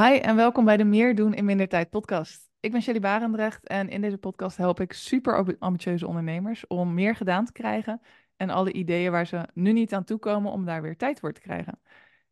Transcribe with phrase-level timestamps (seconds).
[0.00, 2.50] Hi en welkom bij de Meer doen in minder tijd podcast.
[2.60, 7.16] Ik ben Shelly Barendrecht en in deze podcast help ik super ambitieuze ondernemers om meer
[7.16, 8.00] gedaan te krijgen
[8.36, 11.32] en alle ideeën waar ze nu niet aan toe komen om daar weer tijd voor
[11.32, 11.80] te krijgen.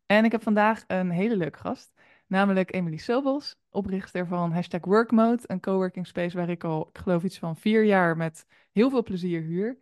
[0.07, 1.93] En ik heb vandaag een hele leuke gast,
[2.27, 7.25] namelijk Emily Sobels, oprichter van hashtag Workmode, een coworking space waar ik al, ik geloof
[7.25, 9.79] iets van vier jaar met heel veel plezier huur.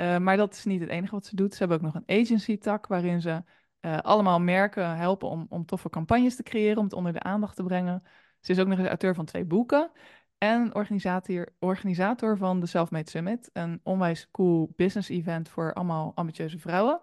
[0.00, 1.52] Uh, maar dat is niet het enige wat ze doet.
[1.52, 3.42] Ze hebben ook nog een agency tak waarin ze
[3.86, 7.56] uh, allemaal merken helpen om, om toffe campagnes te creëren, om het onder de aandacht
[7.56, 8.02] te brengen.
[8.40, 9.90] Ze is ook nog eens auteur van twee boeken
[10.38, 16.58] en organisator, organisator van de Selfmade Summit, een onwijs cool business event voor allemaal ambitieuze
[16.58, 17.00] vrouwen.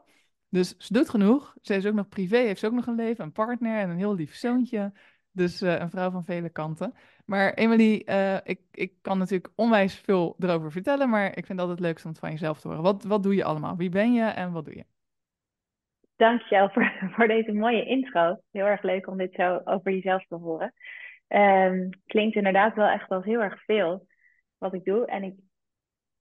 [0.49, 1.55] Dus ze doet genoeg.
[1.61, 3.97] Ze is ook nog privé, heeft ze ook nog een leven, een partner en een
[3.97, 4.93] heel lief zoontje.
[5.31, 6.93] Dus uh, een vrouw van vele kanten.
[7.25, 11.59] Maar Emily, uh, ik, ik kan natuurlijk onwijs veel erover vertellen, maar ik vind het
[11.59, 12.83] altijd leuk om het van jezelf te horen.
[12.83, 13.75] Wat, wat doe je allemaal?
[13.75, 14.85] Wie ben je en wat doe je?
[16.23, 18.37] Dankjewel voor, voor deze mooie intro.
[18.51, 20.73] Heel erg leuk om dit zo over jezelf te horen.
[21.27, 24.07] Um, klinkt inderdaad wel echt als heel erg veel
[24.57, 25.05] wat ik doe.
[25.05, 25.33] En ik,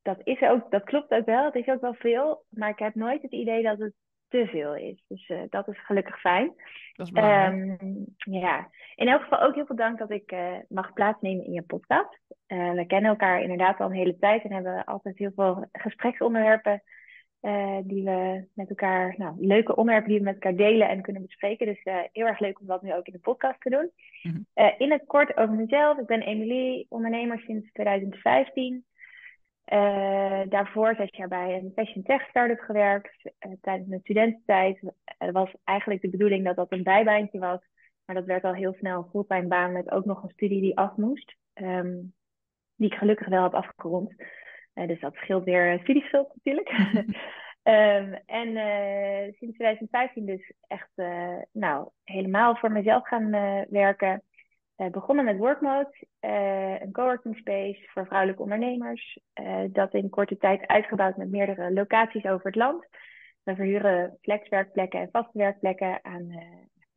[0.02, 1.44] dat, is ook, dat klopt ook wel.
[1.44, 2.44] Het is ook wel veel.
[2.48, 3.92] Maar ik heb nooit het idee dat het
[4.28, 5.04] te veel is.
[5.08, 6.52] Dus uh, dat is gelukkig fijn.
[6.92, 7.22] Dat is.
[7.22, 11.52] Um, ja, in elk geval ook heel veel dank dat ik uh, mag plaatsnemen in
[11.52, 12.20] je podcast.
[12.46, 16.82] Uh, we kennen elkaar inderdaad al een hele tijd en hebben altijd heel veel gespreksonderwerpen
[17.42, 21.22] uh, die we met elkaar, nou, leuke onderwerpen die we met elkaar delen en kunnen
[21.22, 21.66] bespreken.
[21.66, 23.90] Dus uh, heel erg leuk om dat nu ook in de podcast te doen.
[24.22, 24.64] Mm -hmm.
[24.64, 25.98] uh, in het kort over mezelf.
[25.98, 28.84] Ik ben Emilie, ondernemer sinds 2015.
[30.48, 33.32] daarvoor zes jaar bij een fashion tech startup gewerkt.
[33.60, 34.78] tijdens mijn studententijd
[35.18, 37.60] was eigenlijk de bedoeling dat dat een bijbaantje was.
[38.04, 40.76] Maar dat werd al heel snel een fulltime baan met ook nog een studie die
[40.76, 41.36] af moest.
[41.54, 42.12] Um,
[42.76, 44.14] die ik gelukkig wel heb afgerond.
[44.74, 46.70] Uh, dus dat scheelt weer studieschuld natuurlijk.
[47.62, 53.30] um, en uh, sinds 2015 dus echt uh, nou, helemaal voor mezelf gaan
[53.70, 54.22] werken.
[54.76, 55.92] begonnen met Workmode,
[56.80, 59.20] een coworking space voor vrouwelijke ondernemers.
[59.72, 62.86] dat in korte tijd uitgebouwd met meerdere locaties over het land.
[63.42, 66.28] We verhuren flexwerkplekken en vaste werkplekken aan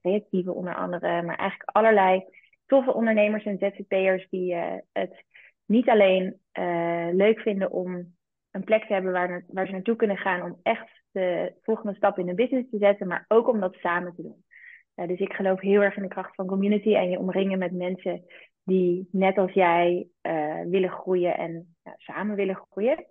[0.02, 2.24] creatieve onder andere, maar eigenlijk allerlei
[2.66, 4.56] toffe ondernemers en ZZP'ers die
[4.94, 5.24] het
[5.66, 8.14] niet alleen uh, leuk vinden om
[8.52, 12.20] een plek te hebben waar, waar ze naartoe kunnen gaan om echt de volgende stap
[12.20, 14.44] in de business te zetten, maar ook om dat samen te doen.
[14.96, 17.72] Uh, dus ik geloof heel erg in de kracht van community en je omringen met
[17.72, 18.24] mensen
[18.64, 23.06] die net als jij uh, willen groeien en samen willen groeien.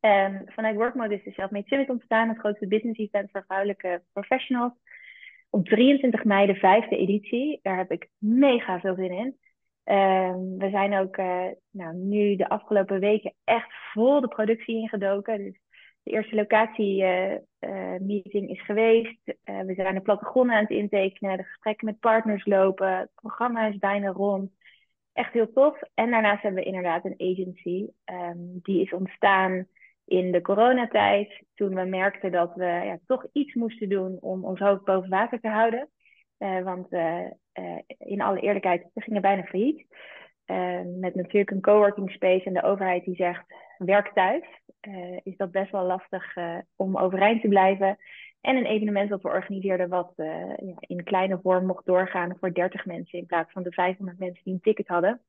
[0.00, 4.72] Um, vanuit Workmode is de Selfmade Summit ontstaan, het grootste business event voor vrouwelijke professionals.
[5.50, 7.58] Op 23 mei de vijfde editie.
[7.62, 9.36] Daar heb ik mega veel zin in.
[9.84, 15.38] Um, we zijn ook uh, nou, nu de afgelopen weken echt vol de productie ingedoken.
[15.38, 15.60] Dus
[16.02, 19.18] de eerste locatie-meeting uh, uh, is geweest.
[19.44, 21.36] we zijn de plattegronden aan het intekenen.
[21.36, 22.98] De gesprekken met partners lopen.
[22.98, 24.50] Het programma is bijna rond.
[25.12, 25.80] Echt heel tof.
[25.94, 27.86] En daarnaast hebben we inderdaad een agency.
[28.04, 29.66] Um, die is ontstaan
[30.04, 31.44] in de coronatijd.
[31.54, 35.40] Toen we merkten dat we ja, toch iets moesten doen om ons hoofd boven water
[35.40, 35.90] te houden.
[36.64, 36.88] Want
[37.98, 39.86] in alle eerlijkheid, we gingen bijna failliet.
[41.00, 43.44] met natuurlijk een coworking space en de overheid die zegt
[43.78, 44.44] werk thuis.
[45.22, 46.36] is dat best wel lastig
[46.76, 47.98] om overeind te blijven.
[48.40, 50.12] En een evenement dat we organiseerden wat
[50.78, 54.52] in kleine vorm mocht doorgaan voor 30 mensen in plaats van de 500 mensen die
[54.52, 55.20] een ticket hadden.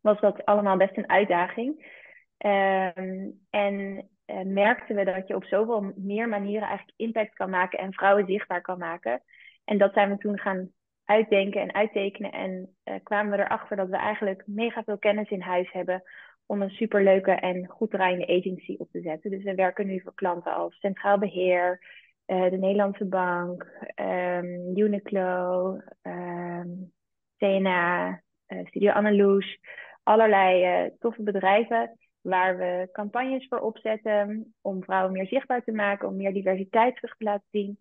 [0.00, 2.00] Was dat allemaal best een uitdaging.
[2.38, 4.08] Um, en
[4.44, 8.60] merkten we dat je op zoveel meer manieren eigenlijk impact kan maken en vrouwen zichtbaar
[8.60, 9.22] kan maken.
[9.64, 10.70] En dat zijn we toen gaan
[11.12, 12.32] uitdenken en uittekenen.
[12.32, 16.02] En uh, kwamen we erachter dat we eigenlijk mega veel kennis in huis hebben
[16.46, 19.30] om een superleuke en goed draaiende agency op te zetten.
[19.30, 21.80] Dus we werken nu voor klanten als Centraal Beheer,
[22.26, 23.66] uh, de Nederlandse Bank,
[24.00, 26.92] um, Uniqlo, um,
[27.38, 29.58] CNA, uh, Studio Anneloes.
[30.02, 36.16] Allerlei toffe bedrijven waar we campagnes voor opzetten om vrouwen meer zichtbaar te maken, om
[36.16, 37.78] meer diversiteit terug te laten zien.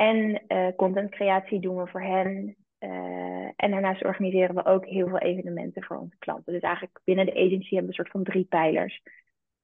[0.00, 2.56] En uh, contentcreatie doen we voor hen.
[2.80, 6.52] Uh, en daarnaast organiseren we ook heel veel evenementen voor onze klanten.
[6.52, 9.02] Dus eigenlijk binnen de agency hebben we een soort van drie pijlers.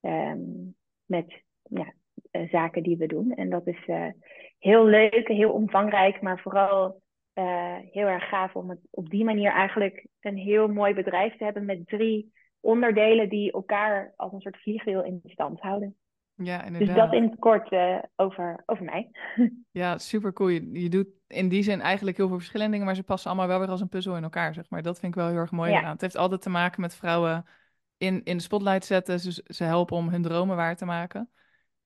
[0.01, 1.93] Um, met ja,
[2.33, 3.35] uh, zaken die we doen.
[3.35, 3.89] En dat is
[4.59, 7.01] heel leuk, heel omvangrijk, maar vooral
[7.91, 11.65] heel erg gaaf om het op die manier eigenlijk een heel mooi bedrijf te hebben
[11.65, 15.97] met drie onderdelen die elkaar als een soort vliegwiel in stand houden.
[16.37, 16.89] Ja, inderdaad.
[16.89, 19.11] Dus dat in het kort uh, over, over mij.
[19.71, 20.49] ja, super cool.
[20.49, 23.49] Je, je, doet in die zin eigenlijk heel veel verschillende dingen, maar ze passen allemaal
[23.49, 24.83] wel weer als een puzzel in elkaar, zeg maar.
[24.83, 25.91] Dat vind ik wel heel erg mooi ja.
[25.91, 27.45] Het heeft altijd te maken met vrouwen
[27.99, 29.21] in, in de spotlight zetten.
[29.21, 31.31] Ze, ze helpen om hun dromen waar te maken.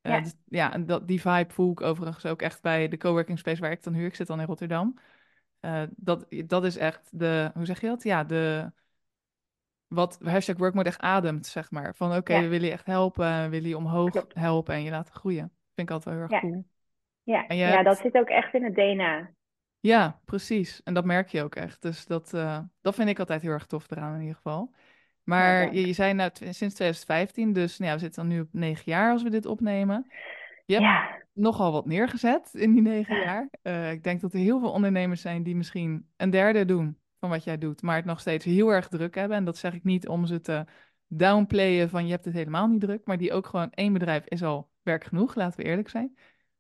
[0.03, 2.97] Uh, ja, dus, ja en dat, die vibe voel ik overigens ook echt bij de
[2.97, 4.07] coworking space waar ik dan huur.
[4.07, 4.99] Ik zit dan in Rotterdam.
[5.61, 8.03] eh, dat, dat is echt de, hoe zeg je dat?
[8.03, 8.73] Ja, de,
[9.91, 11.95] wat hashtag work echt ademt, zeg maar.
[11.95, 15.15] Van oké, we willen je echt helpen, we willen je omhoog helpen en je laten
[15.15, 15.53] groeien.
[15.75, 16.65] Vind ik altijd heel erg cool.
[17.23, 19.31] Ja, ja dat zit ook echt in het DNA.
[19.81, 20.83] Ja, precies.
[20.83, 21.83] En dat merk je ook echt.
[21.83, 24.75] Dus dat, uh, dat vind ik altijd heel erg tof eraan in ieder geval.
[25.23, 28.49] Maar je, je, zei nou sinds 2015, dus nou ja, we zitten dan nu op
[28.53, 30.07] negen jaar als we dit opnemen.
[30.65, 31.23] Je hebt ja.
[31.33, 33.49] nogal wat neergezet in die negen jaar.
[33.63, 37.31] Uh, ik denk dat er heel veel ondernemers zijn die misschien een derde doen van
[37.31, 39.37] wat jij doet, maar het nog steeds heel erg druk hebben.
[39.37, 40.65] En dat zeg ik niet om ze te
[41.07, 44.43] downplayen van je hebt het helemaal niet druk, maar die ook gewoon één bedrijf is
[44.43, 46.17] al werk genoeg, laten we eerlijk zijn.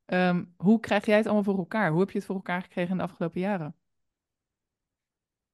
[0.06, 1.90] Um, hoe krijg jij het allemaal voor elkaar?
[1.90, 3.74] Hoe heb je het voor elkaar gekregen in de afgelopen jaren?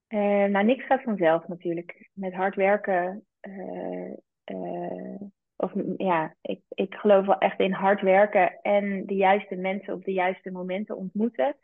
[0.09, 2.11] Uh, nou, niks gaat vanzelf natuurlijk.
[2.13, 3.27] Met hard werken.
[3.41, 4.13] Uh,
[4.45, 5.21] uh,
[5.57, 10.05] of ja, ik, ik geloof wel echt in hard werken en de juiste mensen op
[10.05, 11.57] de juiste momenten ontmoeten.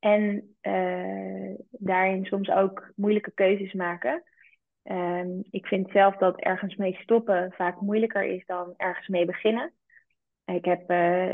[0.00, 0.54] En
[1.70, 4.22] daarin soms ook moeilijke keuzes maken.
[4.84, 9.72] Um, ik vind zelf dat ergens mee stoppen vaak moeilijker is dan ergens mee beginnen.
[10.44, 11.30] Ik heb uh,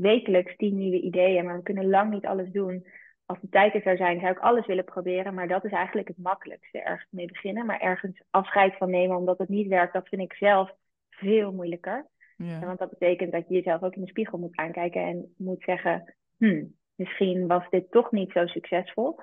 [0.00, 2.86] wekelijks tien nieuwe ideeën, maar we kunnen lang niet alles doen.
[3.26, 5.34] Als de tijd er zou zijn, zou ik alles willen proberen.
[5.34, 6.78] Maar dat is eigenlijk het makkelijkste.
[6.78, 10.32] Ergens mee beginnen, maar ergens afscheid van nemen omdat het niet werkt, dat vind ik
[10.32, 10.74] zelf
[11.10, 12.06] veel moeilijker.
[12.36, 12.66] Ja.
[12.66, 16.14] Want dat betekent dat je jezelf ook in de spiegel moet aankijken en moet zeggen:
[16.36, 19.20] hmm, misschien was dit toch niet zo succesvol.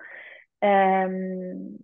[0.60, 1.78] Um,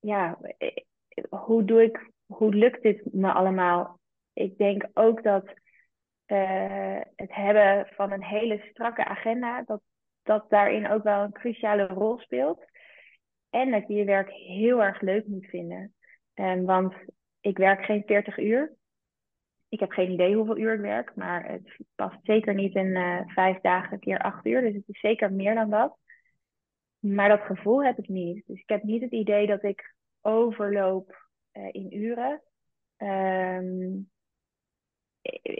[0.00, 0.84] ja, eh,
[1.28, 4.00] hoe doe ik, hoe lukt dit me allemaal?
[4.32, 5.44] Ik denk ook dat
[6.26, 9.80] uh, het hebben van een hele strakke agenda, dat
[10.26, 12.64] dat daarin ook wel een cruciale rol speelt.
[13.50, 15.94] En dat je je werk heel erg leuk moet vinden.
[16.34, 16.94] Um, want
[17.40, 18.72] ik werk geen 40 uur.
[19.68, 23.20] Ik heb geen idee hoeveel uur ik werk, maar het past zeker niet in uh,
[23.26, 24.60] vijf dagen keer acht uur.
[24.60, 25.96] Dus het is zeker meer dan dat.
[26.98, 28.46] Maar dat gevoel heb ik niet.
[28.46, 32.42] Dus ik heb niet het idee dat ik overloop uh, in uren.
[32.98, 34.10] Um,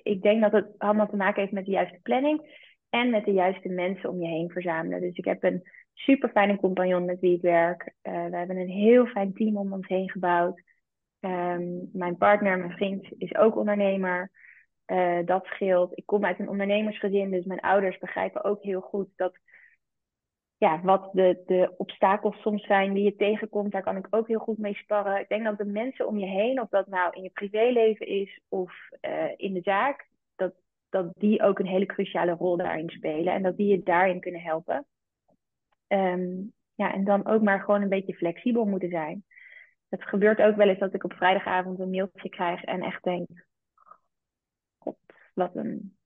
[0.03, 3.32] ik denk dat het allemaal te maken heeft met de juiste planning en met de
[3.32, 5.00] juiste mensen om je heen verzamelen.
[5.00, 5.62] Dus ik heb een
[5.93, 7.94] super fijne compagnon met wie ik werk.
[8.03, 10.62] Uh, we hebben een heel fijn team om ons heen gebouwd.
[11.26, 14.31] Um, mijn partner, mijn vriend, is ook ondernemer.
[14.87, 15.99] Uh, dat scheelt.
[15.99, 19.38] Ik kom uit een ondernemersgezin, dus mijn ouders begrijpen ook heel goed dat
[20.58, 24.38] ja, wat de, de obstakels soms zijn die je tegenkomt, daar kan ik ook heel
[24.38, 25.20] goed mee sparren.
[25.20, 28.40] Ik denk dat de mensen om je heen, of dat nou in je privéleven is
[28.49, 30.55] of uh, in de zaak, dat,
[30.88, 34.40] dat die ook een hele cruciale rol daarin spelen en dat die je daarin kunnen
[34.40, 34.87] helpen.
[35.88, 39.25] Um, ja, en dan ook maar gewoon een beetje flexibel moeten zijn.
[39.88, 43.29] Het gebeurt ook wel eens dat ik op vrijdagavond een mailtje krijg en echt denk:
[44.79, 44.97] God,
[45.35, 45.97] wat een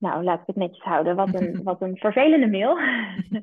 [0.00, 1.16] nou, laat ik het netjes houden.
[1.16, 2.78] Wat een, wat een vervelende mail.
[2.78, 3.40] uh,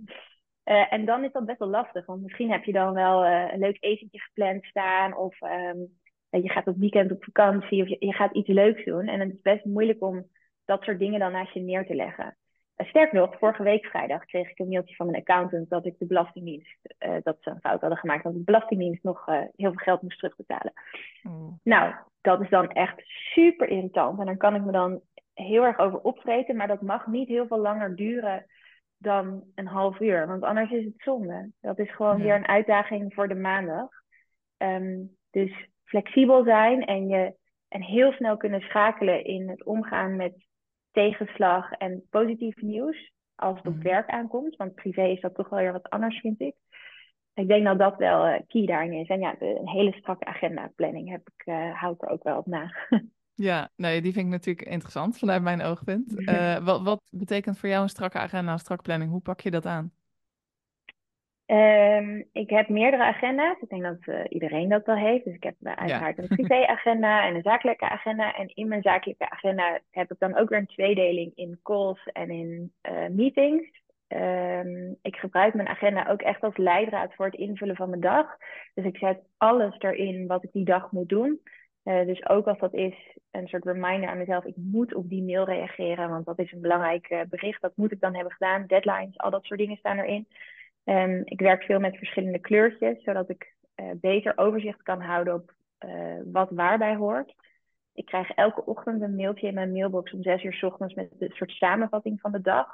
[0.93, 2.05] en dan is dat best wel lastig.
[2.05, 5.15] Want misschien heb je dan wel uh, een leuk etentje gepland staan.
[5.15, 5.97] Of um,
[6.29, 7.81] je gaat op weekend op vakantie.
[7.81, 9.07] Of je, je, gaat iets leuks doen.
[9.07, 10.27] En het is best moeilijk om
[10.65, 12.37] dat soort dingen dan naast je neer te leggen.
[12.77, 15.99] Uh, sterk nog, vorige week vrijdag kreeg ik een mailtje van mijn accountant dat ik
[15.99, 16.77] de Belastingdienst,
[17.23, 20.73] dat ze een fout hadden gemaakt, dat de Belastingdienst nog heel veel geld moest terugbetalen.
[21.23, 21.59] Mm.
[21.63, 24.19] Nou, dat is dan echt super irritant.
[24.19, 25.01] En dan kan ik me dan
[25.33, 28.45] heel erg over opvreten, maar dat mag niet heel veel langer duren
[28.97, 30.27] dan een half uur.
[30.27, 31.51] Want anders is het zonde.
[31.61, 33.89] Dat is gewoon weer een uitdaging voor de maandag.
[34.57, 37.33] Um, dus flexibel zijn en, je,
[37.67, 40.46] en heel snel kunnen schakelen in het omgaan met
[40.97, 43.11] tegenslag en positief nieuws.
[43.35, 43.83] Als het op mhm.
[43.83, 44.55] werk aankomt.
[44.55, 46.55] Want privé is dat toch wel weer wat anders, vind ik.
[47.33, 49.07] Ik denk dat dat wel uh, key daarin is.
[49.07, 52.23] En ja, de, een hele strakke agenda planning heb ik, uh, hou ik er ook
[52.23, 52.71] wel op na.
[53.39, 56.19] Ja, nee, die vind ik natuurlijk interessant vanuit mijn oogpunt.
[56.19, 59.11] Uh, wat, wat, betekent voor jou een strakke agenda, een strakke planning?
[59.11, 59.91] Hoe pak je dat aan?
[61.47, 63.61] Um, ik heb meerdere agenda's.
[63.61, 65.25] Ik denk dat uh, iedereen dat wel heeft.
[65.25, 68.33] Dus ik heb uiteraard een privé-agenda en een zakelijke agenda.
[68.33, 72.29] En in mijn zakelijke agenda heb ik dan ook weer een tweedeling in calls en
[72.29, 73.69] in uh, meetings.
[74.07, 78.37] Um, ik gebruik mijn agenda ook echt als leidraad voor het invullen van mijn dag.
[78.73, 81.41] Dus ik zet alles erin wat ik die dag moet doen.
[81.83, 85.23] Uh, dus ook als dat is een soort reminder aan mezelf, ik moet op die
[85.23, 88.65] mail reageren, want dat is een belangrijk bericht, dat moet ik dan hebben gedaan.
[88.67, 90.27] Deadlines, al dat soort dingen staan erin.
[90.89, 95.55] Um, ik werk veel met verschillende kleurtjes, zodat ik uh, beter overzicht kan houden op
[96.25, 97.33] wat waarbij hoort.
[97.93, 101.11] Ik krijg elke ochtend een mailtje in mijn mailbox om zes uur s ochtends met
[101.19, 102.67] een soort samenvatting van de dag.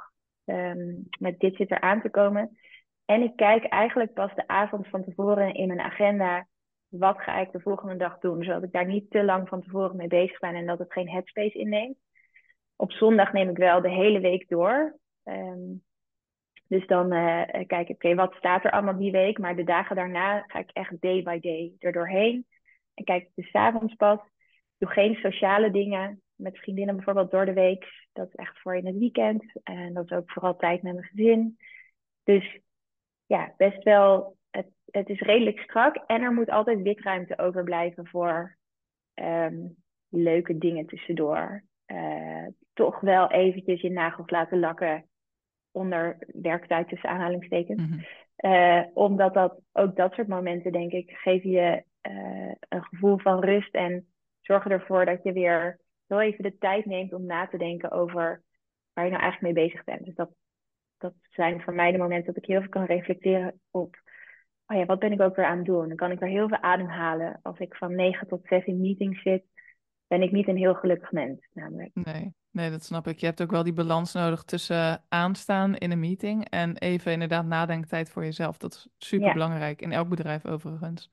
[0.46, 2.58] Um, met dit zit er aan te komen.
[3.05, 6.48] En ik kijk eigenlijk pas de avond van tevoren in mijn agenda
[6.88, 9.96] wat ga ik de volgende dag doen, zodat ik daar niet te lang van tevoren
[9.96, 11.98] mee bezig ben en dat het geen headspace inneemt.
[12.75, 14.98] Op zondag neem ik wel de hele week door.
[15.24, 15.84] Um,
[16.73, 17.09] Dus dan
[17.67, 19.37] kijk ik, oké, wat staat er allemaal die week?
[19.37, 22.45] Maar de dagen daarna ga ik echt day by day er doorheen.
[22.93, 24.19] En kijk ik dus avonds pas.
[24.77, 28.07] Doe geen sociale dingen met vriendinnen bijvoorbeeld door de week.
[28.13, 29.43] Dat is echt voor in het weekend.
[29.63, 31.57] En dat is ook vooral tijd met mijn gezin.
[32.23, 32.59] Dus
[33.25, 35.95] ja, best wel, het, het is redelijk strak.
[35.95, 38.57] En er moet altijd wikruimte overblijven voor
[39.13, 39.67] ehm,
[40.09, 41.63] leuke dingen tussendoor.
[41.87, 45.07] Uh, toch wel eventjes je nagels laten lakken
[45.73, 47.81] onder werktijd tussen aanhalingstekens.
[47.81, 47.99] Mhm.
[48.35, 53.43] Eh, omdat dat ook dat soort momenten, denk ik, geven je uh, een gevoel van
[53.43, 54.07] rust en
[54.41, 58.43] zorgen ervoor dat je weer heel even de tijd neemt om na te denken over
[58.93, 60.05] waar je nou eigenlijk mee bezig bent.
[60.05, 60.29] Dus dat,
[60.97, 63.95] dat zijn voor mij de momenten dat ik heel veel kan reflecteren op,
[64.65, 65.87] oh ja, wat ben ik ook weer aan het doen?
[65.87, 67.39] Dan kan ik weer heel veel ademhalen.
[67.41, 69.43] Als ik van 9 tot 6 in meetings zit,
[70.07, 71.91] ben ik niet een heel gelukkig mens, namelijk.
[71.93, 73.19] Nee, nee, dat snap ik.
[73.19, 77.45] Je hebt ook wel die balans nodig tussen aanstaan in een meeting en even inderdaad
[77.45, 78.57] nadenktijd voor jezelf.
[78.57, 81.12] Dat is super belangrijk in elk bedrijf overigens.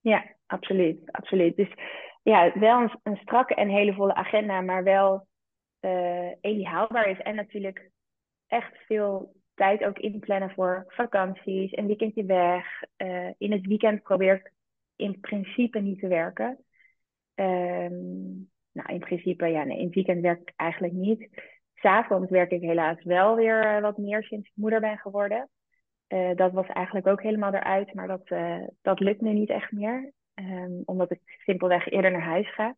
[0.00, 1.56] Ja, absoluut, absoluut.
[1.56, 1.74] Dus
[2.22, 5.26] ja, wel een, een strakke en hele volle agenda, maar wel
[5.80, 7.18] uh, één die haalbaar is.
[7.18, 7.90] En natuurlijk
[8.46, 12.66] echt veel tijd ook inplannen voor vakanties, een weekendje weg.
[12.96, 14.52] Uh, in het weekend probeer ik
[14.96, 16.58] in principe niet te werken.
[17.34, 21.28] Um, nou, in principe, ja, in het weekend werk ik eigenlijk niet.
[21.74, 25.48] S'avonds werk ik helaas wel weer eh, wat meer sinds ik moeder ben geworden.
[26.08, 29.72] Uh, dat was eigenlijk ook helemaal eruit, maar dat, uh, dat lukt nu niet echt
[29.72, 30.12] meer.
[30.34, 32.76] Um, omdat ik simpelweg eerder naar huis ga.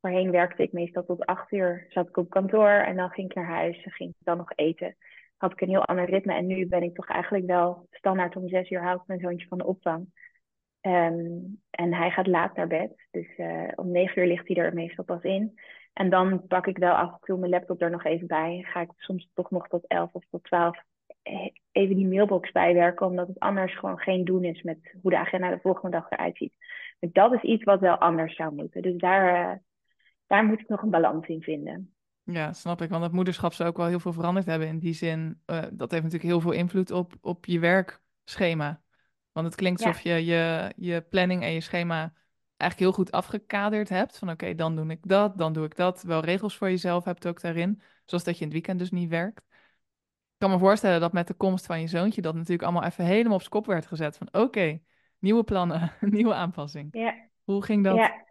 [0.00, 3.36] Voorheen werkte ik meestal tot acht uur, zat ik op kantoor en dan ging ik
[3.36, 4.96] naar huis, ging ik dan nog eten.
[5.36, 8.48] Had ik een heel ander ritme en nu ben ik toch eigenlijk wel standaard om
[8.48, 10.06] zes uur ik mijn zoontje van de opvang.
[10.86, 14.74] Um, en hij gaat laat naar bed, dus uh, om negen uur ligt hij er
[14.74, 15.58] meestal pas in.
[15.92, 18.64] En dan pak ik wel af en toe mijn laptop er nog even bij.
[18.66, 20.82] Ga ik soms toch nog tot elf of tot twaalf
[21.22, 25.18] eh, even die mailbox bijwerken, omdat het anders gewoon geen doen is met hoe de
[25.18, 26.54] agenda de volgende dag eruit ziet.
[26.98, 28.82] Dus dat is iets wat wel anders zou moeten.
[28.82, 29.58] Dus daar, uh,
[30.26, 31.94] daar moet ik nog een balans in vinden.
[32.22, 32.90] Ja, snap ik.
[32.90, 35.42] Want het moederschap zou ook wel heel veel veranderd hebben in die zin.
[35.72, 38.84] Dat heeft natuurlijk heel veel invloed op, op je werkschema.
[39.36, 42.12] Want het klinkt alsof je, je je planning en je schema
[42.56, 44.18] eigenlijk heel goed afgekaderd hebt.
[44.18, 46.02] Van oké, dan doe ik dat, dan doe ik dat.
[46.02, 47.80] Wel regels voor jezelf hebt ook daarin.
[48.04, 49.38] Zoals dat je in het weekend dus niet werkt.
[49.38, 53.04] Ik kan me voorstellen dat met de komst van je zoontje dat natuurlijk allemaal even
[53.04, 54.16] helemaal op zijn kop werd gezet.
[54.16, 54.80] Van oké,
[55.18, 56.88] nieuwe plannen, nieuwe aanpassing.
[56.90, 57.14] Ja.
[57.44, 57.96] Hoe ging dat?
[57.96, 58.24] Ja.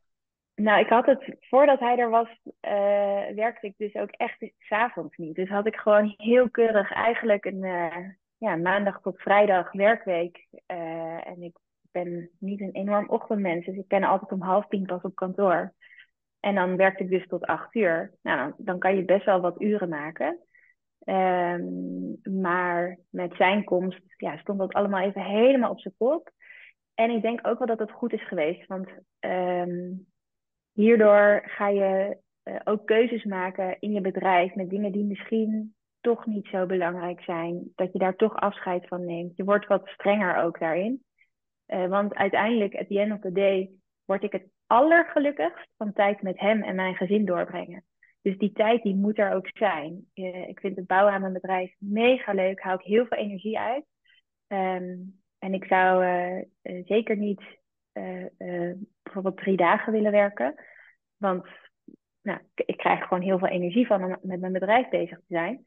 [0.55, 5.17] Nou, ik had het, voordat hij er was, uh, werkte ik dus ook echt s'avonds
[5.17, 5.35] niet.
[5.35, 7.95] Dus had ik gewoon heel keurig eigenlijk een uh,
[8.37, 10.47] ja, maandag tot vrijdag werkweek.
[10.51, 11.57] Uh, en ik
[11.91, 15.73] ben niet een enorm ochtendmens, dus ik ben altijd om half tien pas op kantoor.
[16.39, 18.13] En dan werkte ik dus tot acht uur.
[18.21, 20.39] Nou, dan, kan je best wel wat uren maken.
[21.05, 26.31] Um, maar met zijn komst ja, stond dat allemaal even helemaal op zijn kop.
[26.93, 28.67] En ik denk ook wel dat het goed is geweest.
[28.67, 28.89] Want
[29.19, 30.07] um,
[30.73, 35.74] hierdoor ga je uh, ook keuzes maken in je bedrijf met dingen die misschien
[36.05, 37.71] toch niet zo belangrijk zijn.
[37.75, 39.35] Dat je daar toch afscheid van neemt.
[39.35, 41.03] Je wordt wat strenger ook daarin.
[41.67, 43.69] Uh, want uiteindelijk, at the end of the day,
[44.05, 47.83] word ik het allergelukkigst van tijd met hem en mijn gezin doorbrengen.
[48.21, 50.09] Dus die tijd die moet er ook zijn.
[50.13, 52.59] Uh, ik vind het bouwen aan mijn bedrijf mega leuk.
[52.59, 53.85] Hou ik heel veel energie uit.
[54.47, 57.41] Um, en ik zou uh, zeker niet
[59.03, 60.55] bijvoorbeeld drie dagen willen werken.
[61.17, 61.47] Want
[62.21, 65.65] nou, ik krijg gewoon heel veel energie van om met mijn bedrijf bezig te zijn.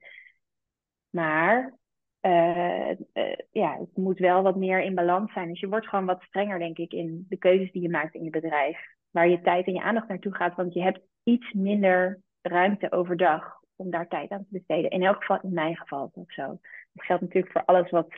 [1.11, 1.79] Maar
[2.21, 5.49] uh, uh, ja, het moet wel wat meer in balans zijn.
[5.49, 8.25] Dus je wordt gewoon wat strenger, denk ik, in de keuzes die je maakt in
[8.25, 8.79] je bedrijf.
[9.11, 10.55] Waar je tijd en je aandacht naartoe gaat.
[10.55, 14.91] Want je hebt iets minder ruimte overdag om daar tijd aan te besteden.
[14.91, 16.47] In elk geval, in mijn geval of zo.
[16.93, 18.09] Dat geldt natuurlijk voor alles wat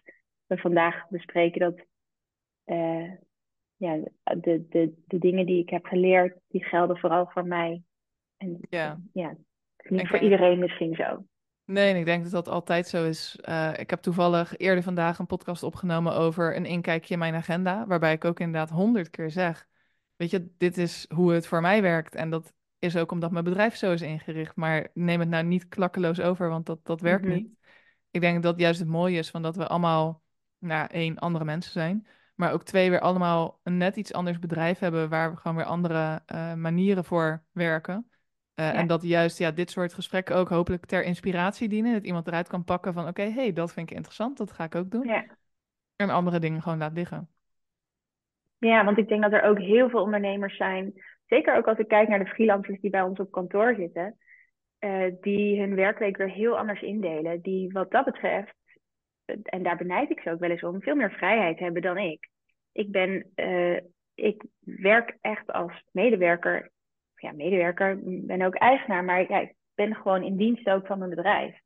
[0.47, 1.61] we vandaag bespreken.
[1.61, 1.85] Dat
[2.67, 3.13] uh,
[3.77, 7.83] ja, de, de, de dingen die ik heb geleerd, die gelden vooral voor mij.
[8.37, 9.37] En ja, ja
[9.89, 11.25] niet voor iedereen misschien zo.
[11.71, 13.39] Nee, ik denk dat dat altijd zo is.
[13.49, 17.87] Uh, ik heb toevallig eerder vandaag een podcast opgenomen over een inkijkje in mijn agenda,
[17.87, 19.69] waarbij ik ook inderdaad honderd keer zeg,
[20.17, 23.45] weet je, dit is hoe het voor mij werkt en dat is ook omdat mijn
[23.45, 27.25] bedrijf zo is ingericht, maar neem het nou niet klakkeloos over, want dat, dat werkt
[27.25, 27.35] mhm.
[27.35, 27.49] niet.
[28.11, 30.23] Ik denk dat juist het mooie is van dat we allemaal,
[30.59, 34.79] nou, één, andere mensen zijn, maar ook twee, weer allemaal een net iets anders bedrijf
[34.79, 38.11] hebben waar we gewoon weer andere uh, manieren voor werken.
[38.61, 41.93] Uh, En dat juist ja, dit soort gesprekken ook hopelijk ter inspiratie dienen.
[41.93, 44.65] Dat iemand eruit kan pakken van oké, okay, hey, dat vind ik interessant, dat ga
[44.65, 45.07] ik ook doen.
[45.07, 45.25] Ja.
[45.97, 47.29] En andere dingen gewoon laat liggen.
[48.59, 50.93] Ja, want ik denk dat er ook heel veel ondernemers zijn,
[51.27, 54.19] zeker ook als ik kijk naar de freelancers die bij ons op kantoor zitten,
[54.81, 57.41] uh, die hun werkweek weer heel anders indelen.
[57.41, 58.55] Die wat dat betreft
[59.43, 62.29] en daar benijd ik ze ook wel eens om, veel meer vrijheid hebben dan ik.
[62.73, 63.81] Ik ben, uh,
[64.15, 66.71] ik werk echt als medewerker,
[67.21, 71.61] ja, medewerker, ben ook eigenaar, maar ik ben gewoon in dienst ook van mijn bedrijf.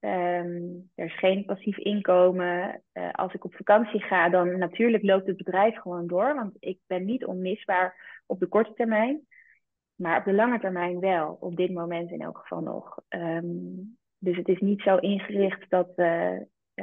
[0.00, 2.82] Um, er is geen passief inkomen.
[2.92, 6.78] Uh, als ik op vakantie ga, dan natuurlijk loopt het bedrijf gewoon door, want ik
[6.86, 9.26] ben niet onmisbaar op de korte termijn.
[9.94, 12.98] Maar op de lange termijn wel, op dit moment in elk geval nog.
[13.08, 16.38] Um, dus het is niet zo ingericht dat, uh,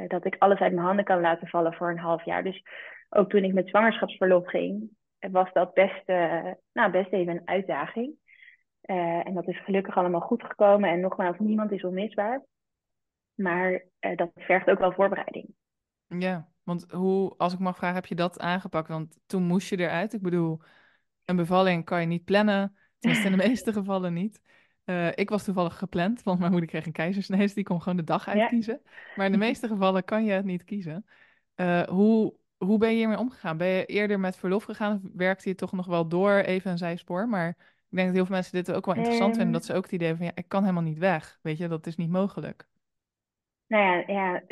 [0.06, 2.42] dat ik alles uit mijn handen kan laten vallen voor een half jaar.
[2.42, 2.62] Dus
[3.08, 4.90] ook toen ik met zwangerschapsverlof ging,
[5.30, 8.14] was dat best, uh, nou, best even een uitdaging.
[8.82, 10.90] Uh, en dat is gelukkig allemaal goed gekomen.
[10.90, 12.44] En nogmaals, niemand is onmisbaar.
[13.34, 15.54] Maar dat vergt ook wel voorbereiding.
[16.06, 18.88] Ja, want hoe, als ik mag vragen, heb je dat aangepakt?
[18.88, 20.12] Want toen moest je eruit.
[20.12, 20.60] Ik bedoel,
[21.24, 22.76] een bevalling kan je niet plannen.
[22.98, 24.40] Tenminste, in de meeste gevallen niet.
[24.84, 27.96] Uh, ik was toevallig gepland, want mijn moeder kreeg een keizersnee, dus die kon gewoon
[27.96, 28.80] de dag uitkiezen.
[28.84, 28.90] Ja.
[29.16, 31.06] Maar in de meeste gevallen kan je het niet kiezen.
[31.56, 33.56] Uh, hoe, hoe ben je hiermee omgegaan?
[33.56, 37.28] Ben je eerder met verlof gegaan werkte je toch nog wel door even een zijspoor?
[37.28, 39.74] Maar ik denk dat heel veel mensen dit ook wel interessant um, vinden, dat ze
[39.74, 41.38] ook het idee van ja, ik kan helemaal niet weg.
[41.42, 42.66] Weet je, dat is niet mogelijk.
[43.66, 44.42] Nou ja, ja,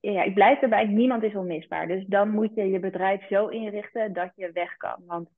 [0.00, 1.86] ja, ik blijf erbij, niemand is onmisbaar.
[1.86, 5.02] Dus dan moet je je bedrijf zo inrichten dat je weg kan.
[5.06, 5.28] Want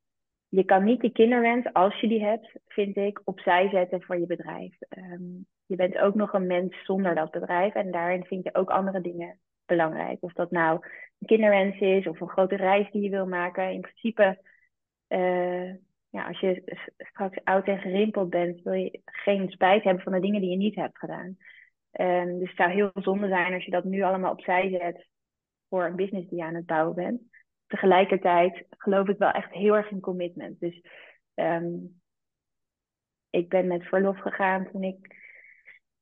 [0.49, 4.27] je kan niet die kinderwens, als je die hebt, vind ik, opzij zetten voor je
[4.27, 4.79] bedrijf.
[4.99, 8.71] Um, je bent ook nog een mens zonder dat bedrijf en daarin vind je ook
[8.71, 9.39] andere dingen
[9.77, 10.19] belangrijk.
[10.21, 10.87] Of dat nou
[11.19, 13.73] een kinderwens is of een grote reis die je wil maken.
[13.73, 14.41] In principe,
[15.09, 15.69] uh,
[16.09, 16.63] ja, als je
[16.97, 20.57] straks oud en gerimpeld bent, wil je geen spijt hebben van de dingen die je
[20.57, 21.37] niet hebt gedaan.
[21.93, 25.07] Um, dus het zou heel zonde zijn als je dat nu allemaal opzij zet
[25.69, 27.23] voor een business die je aan het bouwen bent
[27.73, 30.61] tegelijkertijd geloof ik wel echt heel erg in commitment.
[30.61, 30.83] Dus
[31.35, 32.01] um,
[33.31, 35.22] ik ben met verlof gegaan toen ik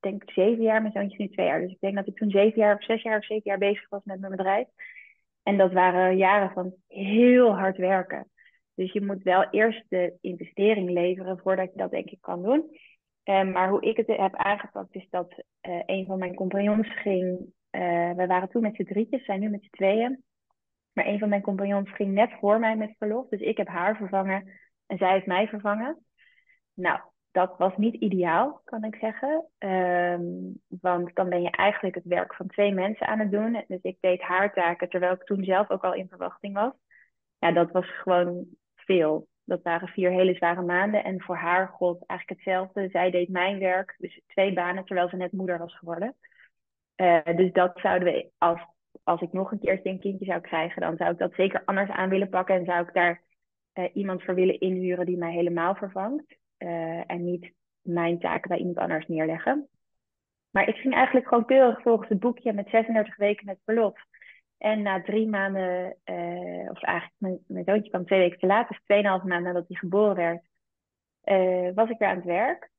[0.00, 1.60] denk zeven jaar, mijn zoontje is nu twee jaar.
[1.60, 3.88] Dus ik denk dat ik toen zeven jaar of zes jaar of zeven jaar bezig
[3.88, 4.66] was met mijn bedrijf.
[5.42, 8.30] En dat waren jaren van heel hard werken.
[8.74, 12.78] Dus je moet wel eerst de investering leveren voordat je dat denk ik kan doen.
[13.24, 15.32] Um, maar hoe ik het heb aangepakt is dat
[15.68, 17.38] uh, een van mijn compagnons ging...
[17.70, 20.22] Uh, we waren toen met z'n drietjes, zijn nu met z'n tweeën.
[20.92, 23.28] Maar een van mijn compagnons ging net voor mij met verlof.
[23.28, 26.04] Dus ik heb haar vervangen en zij heeft mij vervangen.
[26.74, 29.44] Nou, dat was niet ideaal, kan ik zeggen.
[29.58, 33.64] Um, want dan ben je eigenlijk het werk van twee mensen aan het doen.
[33.68, 36.72] Dus ik deed haar taken, terwijl ik toen zelf ook al in verwachting was.
[37.38, 39.28] Ja, dat was gewoon veel.
[39.44, 41.04] Dat waren vier hele zware maanden.
[41.04, 42.88] En voor haar god eigenlijk hetzelfde.
[42.88, 46.16] Zij deed mijn werk, dus twee banen, terwijl ze net moeder was geworden.
[46.96, 48.60] Uh, dus dat zouden we als
[49.02, 51.90] als ik nog een keer een kindje zou krijgen, dan zou ik dat zeker anders
[51.90, 52.54] aan willen pakken.
[52.54, 53.22] En zou ik daar
[53.74, 56.38] uh, iemand voor willen inhuren die mij helemaal vervangt.
[56.62, 59.68] Uh, en niet mijn taken bij iemand anders neerleggen.
[60.50, 64.00] Maar ik ging eigenlijk gewoon keurig volgens het boekje met 36 weken met verlof.
[64.58, 68.68] En na drie maanden, uh, of eigenlijk mijn, mijn zoontje kwam twee weken te laat,
[68.68, 70.44] dus tweeënhalve maanden nadat hij geboren werd,
[71.74, 72.70] was ik weer aan het werk.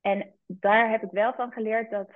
[0.00, 2.10] En daar heb ik wel van geleerd dat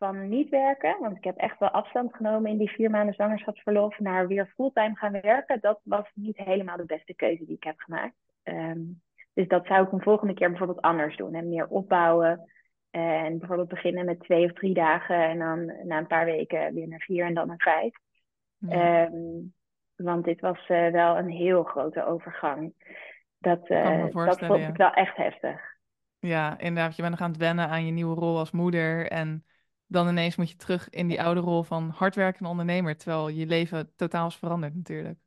[0.00, 3.98] van niet werken, want ik heb echt wel afstand genomen in die vier maanden zwangerschapsverlof,
[3.98, 7.78] naar weer fulltime gaan werken, dat was niet helemaal de beste keuze die ik heb
[7.78, 8.14] gemaakt.
[8.42, 9.02] Um,
[9.40, 12.50] dus dat zou ik een volgende keer bijvoorbeeld anders doen en meer opbouwen.
[12.90, 16.88] En bijvoorbeeld beginnen met twee of drie dagen en dan na een paar weken weer
[16.88, 17.94] naar vier en dan naar vijf.
[18.58, 19.04] Ja.
[19.04, 19.54] Um,
[19.96, 22.74] want dit was uh, wel een heel grote overgang.
[23.38, 25.60] Dat, uh, dat vond ik wel echt heftig.
[26.18, 26.96] Ja, inderdaad.
[26.96, 29.10] Je bent nog aan het wennen aan je nieuwe rol als moeder.
[29.10, 29.44] En
[29.86, 33.92] dan ineens moet je terug in die oude rol van hardwerkende ondernemer, terwijl je leven
[33.96, 35.18] totaal is veranderd natuurlijk.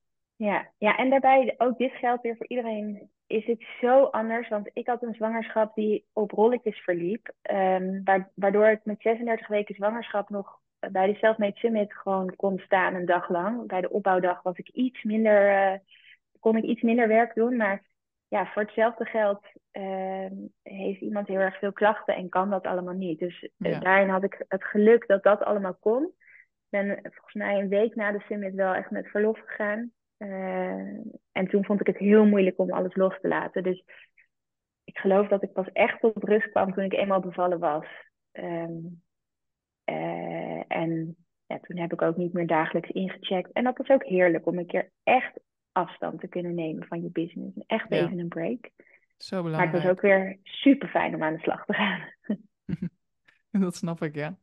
[0.44, 3.10] Ja, ja, en daarbij ook dit geldt weer voor iedereen.
[3.28, 4.50] Is het zo anders?
[4.50, 7.32] Want ik had een zwangerschap die op rolletjes verliep.
[7.52, 8.04] Um,
[8.36, 10.60] waardoor ik met 36 weken zwangerschap nog
[10.92, 13.68] bij de Selfmade Summit gewoon kon staan een dag lang.
[13.68, 15.80] Bij de opbouwdag was ik iets minder, uh,
[16.40, 17.58] kon ik iets minder werk doen.
[17.58, 17.84] Maar
[18.28, 20.32] ja, voor hetzelfde geld uh,
[20.64, 23.20] heeft iemand heel erg veel klachten en kan dat allemaal niet.
[23.20, 23.80] Dus uh, ja.
[23.80, 26.04] daarin had ik het geluk dat dat allemaal kon.
[26.04, 29.92] Ik ben volgens mij een week na de summit wel echt met verlof gegaan.
[30.24, 31.00] Uh,
[31.32, 33.64] en toen vond ik het heel moeilijk om alles los te laten.
[33.64, 33.84] Dus
[34.84, 37.86] ik geloof dat ik pas echt tot rust kwam toen ik eenmaal bevallen was.
[38.32, 39.02] Um,
[40.68, 43.52] en ja, toen heb ik ook niet meer dagelijks ingecheckt.
[43.52, 45.40] En dat was ook heerlijk om een keer echt
[45.72, 47.58] afstand te kunnen nemen van je business.
[47.68, 47.96] Echt ja.
[47.96, 48.70] even een break.
[49.18, 49.72] Zo belangrijk.
[49.72, 52.02] Maar het was ook weer super fijn om aan de slag te gaan.
[53.66, 54.38] dat snap ik, ja.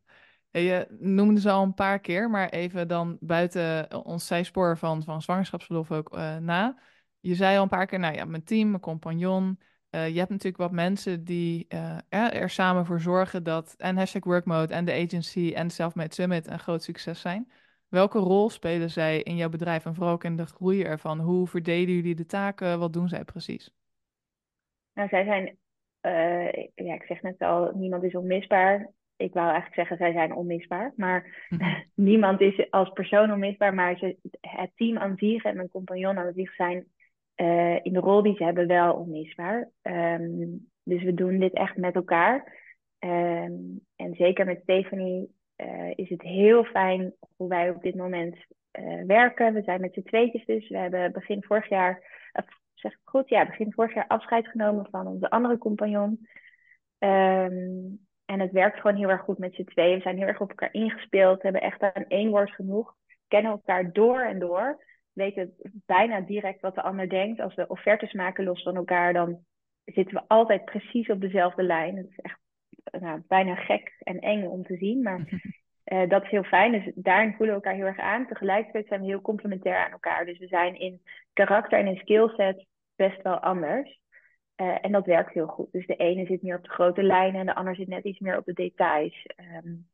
[0.51, 5.03] En je noemde ze al een paar keer, maar even dan buiten ons zijspoor van,
[5.03, 6.79] van zwangerschapsverlof ook uh, na.
[7.21, 9.59] Je zei al een paar keer, nou ja, mijn team, mijn compagnon,
[9.91, 11.67] je hebt natuurlijk wat mensen die
[12.09, 16.59] er samen voor zorgen dat en hashtag workmode en de agency en Selfmade Summit een
[16.59, 17.51] groot succes zijn.
[17.89, 21.21] Welke rol spelen zij in jouw bedrijf en vooral ook in de groei ervan?
[21.21, 22.79] Hoe verdelen jullie de taken?
[22.79, 23.75] Wat doen zij precies?
[24.95, 25.57] Nou, zij zijn,
[26.75, 30.92] ja, ik zeg net al, niemand is onmisbaar ik wou eigenlijk zeggen, zij zijn onmisbaar.
[30.96, 31.80] Maar mhm.
[32.11, 33.74] niemand is als persoon onmisbaar.
[33.74, 36.87] Maar ze, het team aan zich en mijn compagnon aan zich zijn
[37.37, 39.68] uh, in de rol die ze hebben wel onmisbaar.
[39.83, 42.59] Um, dus we doen dit echt met elkaar.
[42.98, 48.37] Um, en zeker met Stephanie uh, is het heel fijn hoe wij op dit moment
[48.78, 49.54] uh, werken.
[49.54, 50.68] We zijn met z'n tweetjes dus.
[50.68, 52.02] We hebben begin vorig jaar,
[52.74, 56.28] zeg ik goed, ja, begin vorig jaar afscheid genomen van onze andere compagnon.
[56.98, 59.97] Um, en het werkt gewoon heel erg goed met z'n tweeën.
[59.97, 61.37] We zijn heel erg op elkaar ingespeeld.
[61.37, 62.95] We hebben echt aan één woord genoeg.
[63.29, 64.85] Kennen elkaar door en door.
[65.12, 65.55] Weten
[65.87, 67.40] bijna direct wat de ander denkt.
[67.40, 69.45] Als we offertes maken los van elkaar, dan
[69.85, 71.97] zitten we altijd precies op dezelfde lijn.
[71.97, 72.38] Het is echt
[73.01, 75.03] nou, bijna gek en eng om te zien.
[75.03, 75.40] Maar
[75.85, 76.73] uh, dat is heel fijn.
[76.73, 78.27] Dus daarin voelen we elkaar heel erg aan.
[78.27, 80.25] Tegelijkertijd zijn we heel complementair aan elkaar.
[80.25, 82.66] Dus we zijn in karakter en in skillset
[82.97, 84.01] best wel anders.
[84.61, 85.73] Uh, en dat werkt heel goed.
[85.73, 88.18] Dus de ene zit meer op de grote lijnen en de ander zit net iets
[88.18, 89.27] meer op de details.
[89.64, 89.88] Um,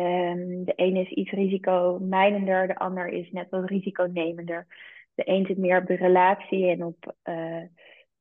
[0.00, 4.66] um, de ene is iets risicomijdender, de ander is net wat risiconemender.
[5.14, 7.62] De een zit meer op de relatie en op, uh,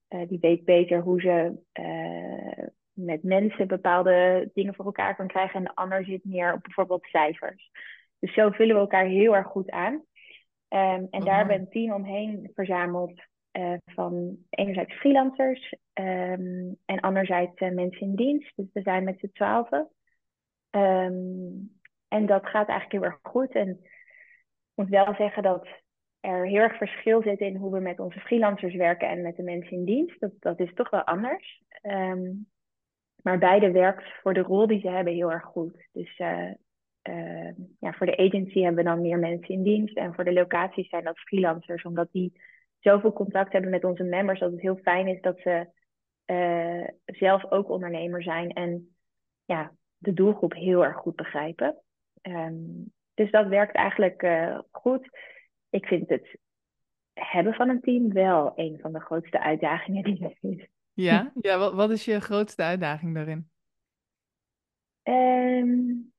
[0.10, 1.54] uh, die weet beter hoe ze
[2.93, 5.56] met mensen bepaalde dingen voor elkaar kan krijgen.
[5.56, 7.72] En de ander zit meer op bijvoorbeeld cijfers.
[8.19, 9.93] Dus zo vullen we elkaar heel erg goed aan.
[9.93, 13.22] Um, en daar hebben we een team omheen verzameld
[13.60, 18.52] uh, van enerzijds freelancers um, en anderzijds uh, mensen in dienst.
[18.56, 19.89] Dus we zijn met z'n twaalfen.
[20.69, 23.52] Um, en dat gaat eigenlijk heel erg goed.
[23.52, 25.67] En ik moet wel zeggen dat
[26.19, 29.43] er heel erg verschil zit in hoe we met onze freelancers werken en met de
[29.43, 30.19] mensen in dienst.
[30.19, 31.63] Dat, dat is toch wel anders.
[31.82, 32.48] Um,
[33.24, 35.88] maar beide werkt voor de rol die ze hebben heel erg goed.
[35.91, 36.52] Dus uh,
[37.80, 39.98] ja, voor de agency hebben we dan meer mensen in dienst.
[39.98, 42.41] En voor de locaties zijn dat freelancers, omdat die
[42.80, 45.68] zoveel contact hebben met onze members dat het heel fijn is dat ze
[46.26, 48.96] uh, zelf ook ondernemer zijn en
[49.46, 51.82] ja, de doelgroep heel erg goed begrijpen.
[52.22, 55.10] Um, dus dat werkt eigenlijk uh, goed.
[55.70, 56.38] Ik vind het
[57.13, 60.68] hebben van een team wel een van de grootste uitdagingen die er is.
[60.94, 63.50] Ja, ja wat, wat is je grootste uitdaging daarin?
[65.04, 66.13] Um,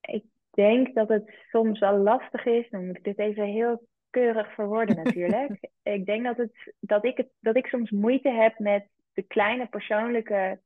[0.00, 4.54] ik denk dat het soms wel lastig is, dan moet ik dit even heel keurig
[4.54, 5.68] verwoorden natuurlijk.
[5.98, 9.66] ik denk dat, het, dat, ik het, dat ik soms moeite heb met de kleine
[9.66, 10.60] persoonlijke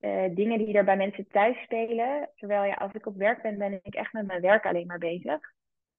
[0.00, 2.28] uh, dingen die er bij mensen thuis spelen.
[2.36, 4.98] Terwijl ja, als ik op werk ben, ben ik echt met mijn werk alleen maar
[4.98, 5.40] bezig.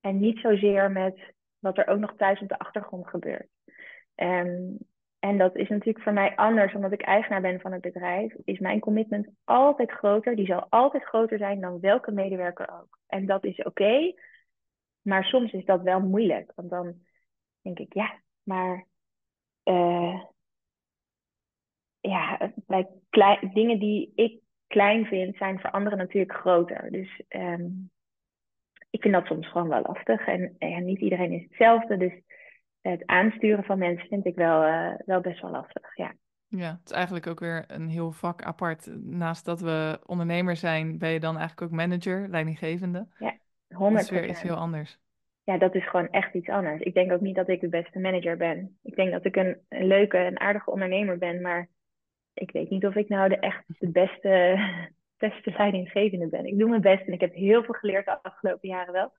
[0.02, 3.50] En niet zozeer met wat er ook nog thuis op de achtergrond gebeurt.
[4.15, 4.78] Um,
[5.19, 8.60] en dat is natuurlijk voor mij anders, omdat ik eigenaar ben van het bedrijf, is
[8.60, 10.36] mijn commitment altijd groter.
[10.36, 13.00] Die zal altijd groter zijn dan welke medewerker ook.
[13.08, 14.13] En dat is oké.
[15.06, 16.94] Maar soms is dat wel moeilijk, want dan
[17.62, 18.86] denk ik, ja, maar
[19.63, 20.24] uh,
[22.00, 26.91] ja, bij klein, dingen die ik klein vind, zijn voor anderen natuurlijk groter.
[26.91, 27.91] Dus um,
[28.89, 30.28] ik vind dat soms gewoon wel lastig.
[30.28, 31.98] En, en niet iedereen is hetzelfde.
[31.98, 32.13] Dus
[32.82, 35.96] het aansturen van mensen vind ik wel, uh, wel best wel lastig.
[35.96, 36.13] Ja.
[36.48, 38.89] Ja, het is eigenlijk ook weer een heel vak apart.
[39.04, 43.08] Naast dat we ondernemer zijn, ben je dan eigenlijk ook manager, leidinggevende.
[43.20, 43.38] Ja.
[43.76, 43.78] 100%.
[43.78, 45.00] Dat is weer iets heel anders.
[45.44, 46.82] Ja, dat is gewoon echt iets anders.
[46.82, 48.78] Ik denk ook niet dat ik de beste manager ben.
[48.84, 51.70] Ik denk dat ik een, een leuke en aardige ondernemer ben, maar
[52.34, 54.58] ik weet niet of ik nou de echt de beste,
[55.18, 56.46] beste leidinggevende ben.
[56.46, 59.14] Ik doe mijn best en ik heb heel veel geleerd de afgelopen jaren wel.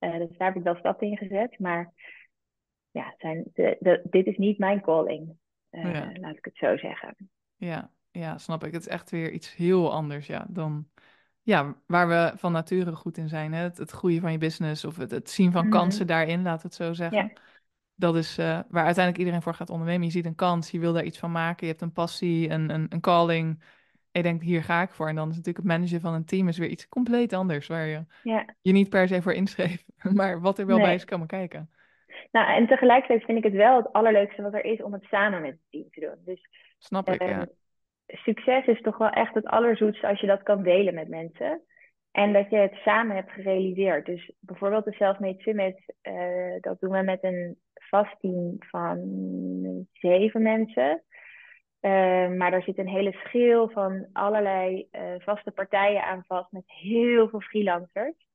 [0.00, 1.58] Uh, dus daar heb ik wel stappen in gezet.
[1.58, 1.92] Maar
[2.90, 5.36] ja, zijn de, de, dit is niet mijn calling.
[5.70, 6.12] Uh, ja.
[6.14, 7.16] Laat ik het zo zeggen.
[7.56, 8.72] Ja, ja, snap ik.
[8.72, 10.88] Het is echt weer iets heel anders ja, dan
[11.42, 13.52] ja, waar we van nature goed in zijn.
[13.52, 13.62] Hè?
[13.62, 15.72] Het, het groeien van je business of het, het zien van mhm.
[15.72, 17.18] kansen daarin, laat het zo zeggen.
[17.18, 17.40] Ja.
[17.94, 20.06] Dat is uh, waar uiteindelijk iedereen voor gaat ondernemen.
[20.06, 22.70] Je ziet een kans, je wil daar iets van maken, je hebt een passie, een,
[22.70, 23.62] een, een calling.
[24.12, 25.08] En je denkt, hier ga ik voor.
[25.08, 27.66] En dan is natuurlijk het managen van een team is weer iets compleet anders.
[27.66, 28.44] Waar je ja.
[28.62, 29.84] je niet per se voor inschreef.
[30.14, 31.70] Maar wat er wel bij is komen kijken.
[32.32, 35.40] Nou, en tegelijkertijd vind ik het wel het allerleukste wat er is om het samen
[35.40, 36.24] met het team te doen.
[36.24, 37.46] Dus, Snap ik, ja.
[38.12, 41.62] Ehm, succes is toch wel echt het allerzoetste als je dat kan delen met mensen.
[42.12, 44.06] En dat je het samen hebt gerealiseerd.
[44.06, 48.98] Dus bijvoorbeeld de Selfmade Summit, uh, dat doen we met een vast team van
[49.92, 51.02] zeven mensen.
[51.80, 56.64] Uh, maar daar zit een hele schil van allerlei uh, vaste partijen aan vast met
[56.66, 58.26] heel veel freelancers.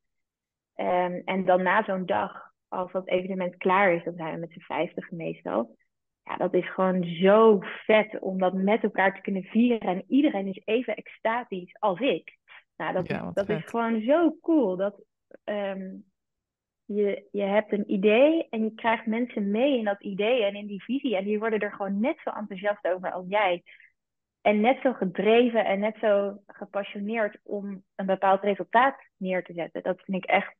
[0.75, 4.51] Um, en dan na zo'n dag, als dat evenement klaar is, dan zijn we met
[4.51, 5.75] z'n vijftig meestal
[6.27, 9.87] ja, dat is gewoon zo vet om dat met elkaar te kunnen vieren.
[9.87, 12.37] En iedereen is even extatisch als ik.
[12.77, 14.75] Nou, dat, is, dat is gewoon zo cool.
[14.75, 15.03] Dat,
[15.43, 15.95] ehm,
[16.85, 20.67] je, je hebt een idee en je krijgt mensen mee in dat idee en in
[20.67, 21.15] die visie.
[21.15, 23.63] En die worden er gewoon net zo enthousiast over als jij.
[24.41, 29.83] En net zo gedreven en net zo gepassioneerd om een bepaald resultaat neer te zetten.
[29.83, 30.55] Dat vind ik echt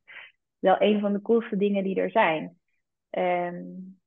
[0.58, 2.58] wel een van de coolste dingen die er zijn.
[3.10, 3.98] Um,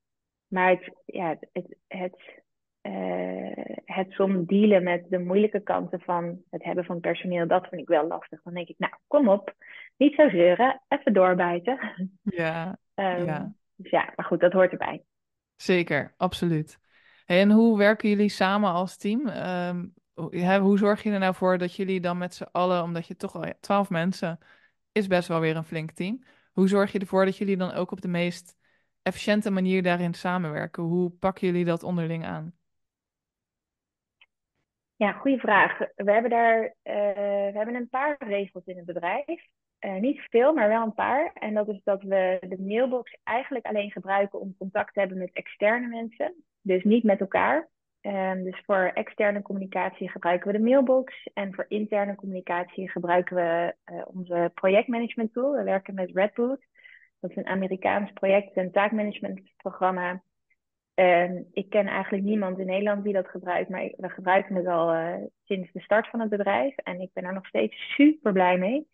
[0.51, 2.41] maar het, ja, het, het,
[2.81, 7.81] uh, het soms dealen met de moeilijke kanten van het hebben van personeel, dat vind
[7.81, 8.41] ik wel lastig.
[8.41, 9.55] Dan denk ik, nou, kom op,
[9.97, 11.79] niet zo zeuren, even doorbijten.
[12.23, 13.53] Ja, um, ja.
[13.75, 15.03] Dus ja, maar goed, dat hoort erbij.
[15.55, 16.79] Zeker, absoluut.
[17.25, 19.27] en hoe werken jullie samen als team?
[19.27, 19.93] Um,
[20.61, 23.35] hoe zorg je er nou voor dat jullie dan met z'n allen, omdat je toch
[23.35, 24.39] al twaalf mensen,
[24.91, 26.23] is best wel weer een flink team.
[26.51, 28.57] Hoe zorg je ervoor dat jullie dan ook op de meest
[29.01, 30.83] efficiënte manier daarin samenwerken?
[30.83, 32.53] Hoe pakken jullie dat onderling aan?
[34.95, 35.77] Ja, goede vraag.
[35.95, 36.93] We hebben daar uh,
[37.53, 39.47] we hebben een paar regels in het bedrijf.
[39.79, 41.31] Uh, niet veel, maar wel een paar.
[41.33, 45.33] En dat is dat we de mailbox eigenlijk alleen gebruiken om contact te hebben met
[45.33, 46.43] externe mensen.
[46.61, 47.69] Dus niet met elkaar.
[48.01, 51.29] Um, dus voor externe communicatie gebruiken we de mailbox.
[51.33, 55.51] En voor interne communicatie gebruiken we uh, onze projectmanagement tool.
[55.51, 56.65] We werken met Redboot.
[57.21, 60.23] Dat is een Amerikaans project- en taakmanagementprogramma.
[60.93, 64.95] En ik ken eigenlijk niemand in Nederland die dat gebruikt, maar we gebruiken het al
[64.95, 66.75] uh, sinds de start van het bedrijf.
[66.75, 68.87] En ik ben er nog steeds super blij mee.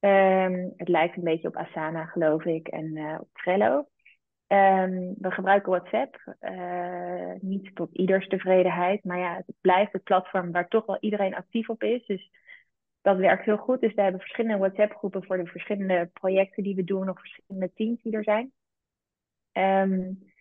[0.00, 3.76] Um, het lijkt een beetje op Asana, geloof ik, en uh, op Trello.
[4.48, 10.52] Um, we gebruiken WhatsApp, uh, niet tot ieders tevredenheid, maar ja, het blijft het platform
[10.52, 12.06] waar toch wel iedereen actief op is.
[12.06, 12.30] Dus
[13.04, 13.80] dat werkt heel goed.
[13.80, 18.02] Dus we hebben verschillende WhatsApp-groepen voor de verschillende projecten die we doen, of verschillende teams
[18.02, 18.52] die er zijn.
[19.52, 20.32] Um,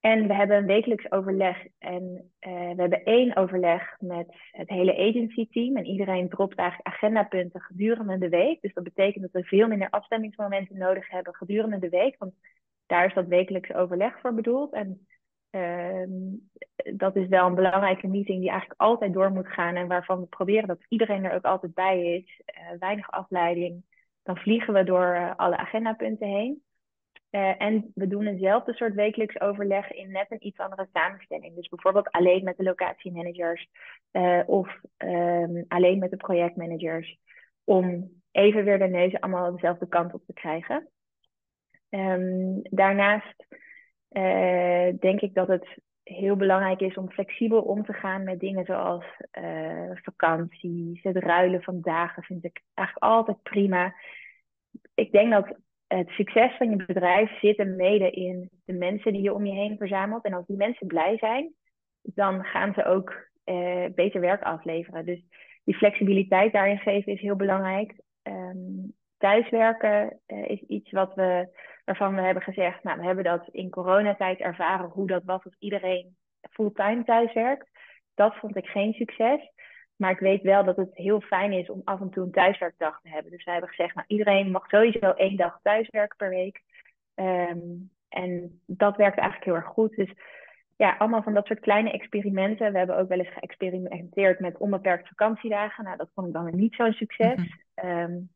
[0.00, 1.66] en we hebben een wekelijks overleg.
[1.78, 5.76] En uh, we hebben één overleg met het hele agency-team.
[5.76, 8.60] En iedereen dropt eigenlijk agendapunten gedurende de week.
[8.60, 12.16] Dus dat betekent dat we veel minder afstemmingsmomenten nodig hebben gedurende de week.
[12.18, 12.34] Want
[12.86, 14.72] daar is dat wekelijks overleg voor bedoeld.
[14.72, 15.15] En Ehm,
[16.94, 20.26] dat is wel een belangrijke meeting die eigenlijk altijd door moet gaan en waarvan we
[20.26, 22.40] proberen dat iedereen er ook altijd bij is.
[22.46, 23.84] Uh, weinig afleiding.
[24.22, 26.62] Dan vliegen we door uh, alle agendapunten heen.
[27.30, 31.54] Uh, en we doen eenzelfde soort wekelijks overleg in net een iets andere samenstelling.
[31.54, 33.68] Dus bijvoorbeeld alleen met de locatiemanagers
[34.46, 37.18] of um, alleen met de projectmanagers.
[37.64, 40.88] Om even weer de neuzen allemaal dezelfde kant op te krijgen.
[41.90, 43.46] Um, daarnaast
[44.16, 48.64] uh, denk ik dat het heel belangrijk is om flexibel om te gaan met dingen
[48.64, 49.04] zoals
[49.38, 53.94] uh, vakanties, het ruilen van dagen vind ik eigenlijk altijd prima.
[54.94, 59.22] Ik denk dat het succes van je bedrijf zit er mede in de mensen die
[59.22, 60.24] je om je heen verzamelt.
[60.24, 61.54] En als die mensen blij zijn,
[62.02, 65.04] dan gaan ze ook uh, beter werk afleveren.
[65.04, 65.22] Dus
[65.64, 67.94] die flexibiliteit daarin geven is heel belangrijk.
[68.22, 71.48] Um, thuiswerken is iets wat we
[71.86, 75.56] waarvan we hebben gezegd, nou, we hebben dat in coronatijd ervaren hoe dat was als
[75.58, 76.16] iedereen
[76.50, 77.68] fulltime thuis werkt.
[78.14, 79.50] Dat vond ik geen succes.
[79.96, 83.00] Maar ik weet wel dat het heel fijn is om af en toe een thuiswerkdag
[83.02, 83.30] te hebben.
[83.30, 86.62] Dus we hebben gezegd, nou, iedereen mag sowieso één dag thuiswerken per week.
[87.14, 89.96] Um, en dat werkt eigenlijk heel erg goed.
[89.96, 90.12] Dus
[90.76, 92.72] ja, allemaal van dat soort kleine experimenten.
[92.72, 95.84] We hebben ook wel eens geëxperimenteerd met onbeperkt vakantiedagen.
[95.84, 97.36] Nou, dat vond ik dan niet zo'n succes.
[97.36, 98.34] Mm um,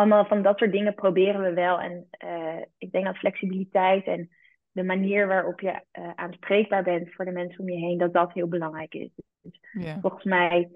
[0.00, 1.80] allemaal van dat soort dingen proberen we wel.
[1.80, 4.30] En uh, ik denk dat flexibiliteit en
[4.72, 8.32] de manier waarop je uh, aanspreekbaar bent voor de mensen om je heen, dat dat
[8.32, 9.10] heel belangrijk is.
[9.42, 9.60] Dus
[10.00, 10.68] volgens mij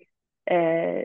[0.44, 1.02] uh,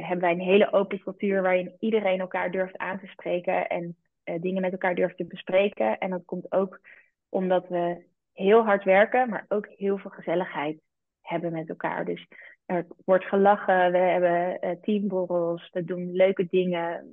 [0.00, 3.96] hebben wij een hele open cultuur waarin iedereen elkaar durft aan te spreken en
[4.40, 5.98] dingen met elkaar durft te bespreken.
[5.98, 6.80] En dat komt ook
[7.28, 10.80] omdat we heel hard werken, maar ook heel veel gezelligheid
[11.20, 12.04] hebben met elkaar.
[12.04, 12.26] Dus
[12.66, 17.10] er wordt gelachen, we hebben teamborrels, we doen leuke dingen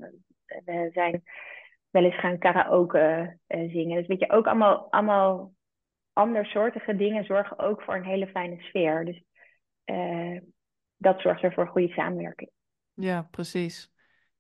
[0.66, 1.24] we zijn
[1.90, 3.98] wel eens gaan karaoke uh, zingen.
[3.98, 5.54] Dus weet je, ook allemaal, allemaal
[6.14, 9.06] andersoortige dingen zorgen ook voor een hele fijne sfeer.
[9.06, 9.24] Dus
[9.86, 10.40] uh,
[10.98, 12.50] dat zorgt er voor goede samenwerking.
[12.94, 13.92] Ja, precies.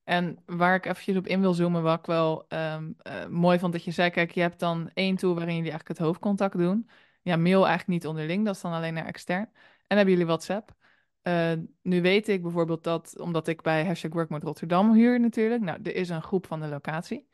[0.03, 2.77] En waar ik even op in wil zoomen, wat ik wel uh,
[3.29, 6.07] mooi vond dat je zei, kijk, je hebt dan één tool waarin jullie eigenlijk het
[6.07, 6.89] hoofdcontact doen.
[7.21, 9.49] Ja, mail eigenlijk niet onderling, dat is dan alleen naar extern.
[9.87, 10.76] En hebben jullie WhatsApp.
[11.27, 15.79] Uh, nu weet ik bijvoorbeeld dat, omdat ik bij hashtag Work Rotterdam huur natuurlijk, nou,
[15.83, 17.27] er is een groep van de locatie.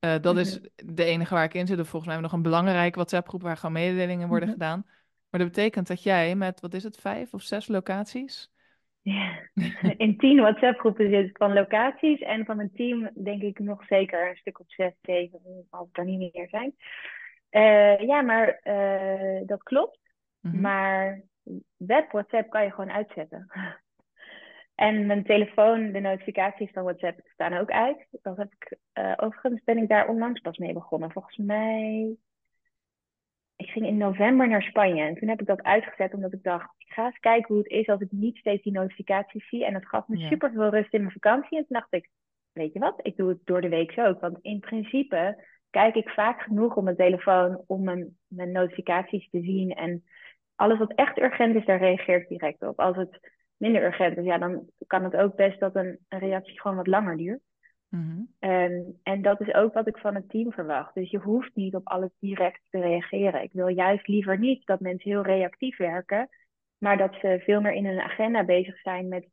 [0.00, 0.94] Uh, dat is mhm.
[0.94, 1.80] de enige waar ik in zit.
[1.80, 4.62] Of volgens mij nog een belangrijke WhatsApp-groep waar gewoon mededelingen worden mm -hmm.
[4.62, 4.84] gedaan.
[5.30, 8.52] Maar dat betekent dat jij met, wat is het, vijf of zes locaties?
[9.02, 9.38] Ja,
[9.96, 12.20] in tien WhatsApp-groepen zit van locaties.
[12.20, 15.98] En van een team denk ik nog zeker een stuk of zes, zeven, als het
[15.98, 16.74] er niet meer zijn.
[17.50, 18.60] Uh, ja, maar
[19.46, 19.98] dat klopt.
[20.40, 20.60] Mhm.
[20.60, 21.22] Maar
[21.76, 23.46] web WhatsApp kan je gewoon uitzetten.
[24.74, 28.06] en mijn telefoon, de notificaties van WhatsApp staan ook uit.
[28.22, 31.10] Dat heb ik, uh, overigens ben ik daar onlangs pas mee begonnen.
[31.12, 32.16] Volgens mij
[33.60, 36.74] ik ging in november naar Spanje en toen heb ik dat uitgezet omdat ik dacht,
[36.78, 39.64] ik ga eens kijken hoe het is als ik niet steeds die notificaties zie.
[39.64, 40.28] En dat gaf me Ja.
[40.28, 41.58] super veel rust in mijn vakantie.
[41.58, 42.08] En toen dacht ik,
[42.52, 44.20] weet je wat, ik doe het door de week zo ook.
[44.20, 49.40] Want in principe kijk ik vaak genoeg op mijn telefoon om mijn, mijn notificaties te
[49.40, 49.74] zien.
[49.74, 50.04] En
[50.60, 52.80] alles wat echt urgent is, daar reageer ik direct op.
[52.80, 53.20] Als het
[53.56, 56.86] minder urgent is, ja, dan kan het ook best dat een, een reactie gewoon wat
[56.86, 57.40] langer duurt.
[57.88, 58.22] Mhm.
[58.38, 60.94] En, en dat is ook wat ik van het team verwacht.
[60.94, 63.42] Dus je hoeft niet op alles direct te reageren.
[63.42, 66.28] Ik wil juist liever niet dat mensen heel reactief werken,
[66.78, 69.26] maar dat ze veel meer in hun agenda bezig zijn met.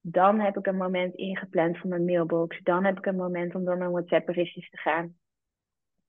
[0.00, 2.60] Dan heb ik een moment ingepland voor mijn mailbox.
[2.62, 5.16] Dan heb ik een moment om door mijn WhatsApp-berichtjes te gaan.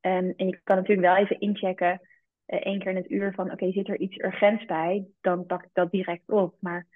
[0.02, 2.02] En, en je kan natuurlijk wel even inchecken,
[2.48, 5.08] één keer in het uur, van oké, okay, zit er iets urgents bij?
[5.22, 6.56] Dan pak ik dat direct op.
[6.60, 6.88] Maar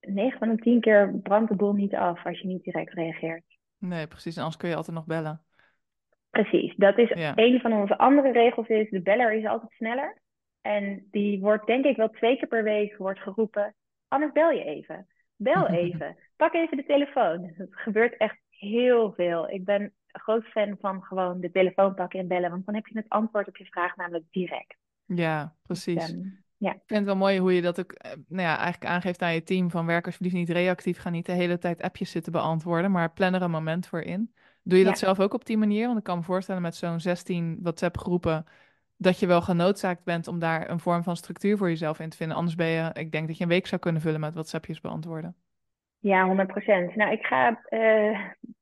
[0.00, 3.44] 9 van de 10 keer brandt de boel niet af als je niet direct reageert.
[3.78, 4.34] Nee, precies.
[4.34, 5.42] En anders kun je altijd nog bellen.
[6.30, 6.74] Precies.
[6.76, 7.32] Dat is Ja.
[7.36, 10.20] een van onze andere regels is, de beller is altijd sneller.
[10.60, 13.74] En die wordt denk ik wel twee keer per week wordt geroepen,
[14.08, 15.06] anders bel je even.
[15.36, 16.16] Bel even.
[16.36, 17.52] Pak even de telefoon.
[17.54, 19.50] Het gebeurt echt heel veel.
[19.50, 22.50] Ik ben groot fan van gewoon de telefoon pakken en bellen.
[22.50, 24.76] Want dan heb je het antwoord op je vraag namelijk direct.
[25.14, 26.10] Ja, precies.
[26.10, 26.72] Um, ja.
[26.72, 29.34] Ik vind het wel mooi hoe je dat ook eh, nou ja, eigenlijk aangeeft aan
[29.34, 29.70] je team.
[29.70, 30.98] Van werk alsjeblieft niet reactief.
[30.98, 32.90] Ga niet de hele tijd appjes zitten beantwoorden.
[32.90, 34.34] Maar plan er een moment voor in.
[34.62, 35.04] Doe je dat Ja.
[35.06, 35.86] zelf ook op die manier?
[35.86, 38.44] Want ik kan me voorstellen met zo'n 16 WhatsApp groepen.
[38.96, 42.16] Dat je wel genoodzaakt bent om daar een vorm van structuur voor jezelf in te
[42.16, 42.36] vinden.
[42.36, 45.36] Anders ben je, ik denk dat je een week zou kunnen vullen met WhatsAppjes beantwoorden.
[45.98, 46.94] Ja, 100%.
[46.94, 47.60] Nou, ik ga.
[47.68, 48.10] eh,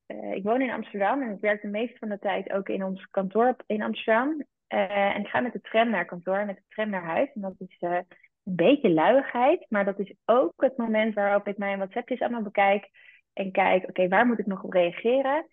[0.07, 2.85] eh, ik woon in Amsterdam en ik werk de meeste van de tijd ook in
[2.85, 4.45] ons kantoor in Amsterdam.
[4.69, 7.31] Eh, en ik ga met de tram naar kantoor met de tram naar huis.
[7.35, 11.59] En dat is eh, een beetje luiigheid, maar dat is ook het moment waarop ik
[11.59, 12.89] mijn WhatsAppjes allemaal bekijk.
[13.33, 15.47] En kijk, oké, waar moet ik nog op reageren?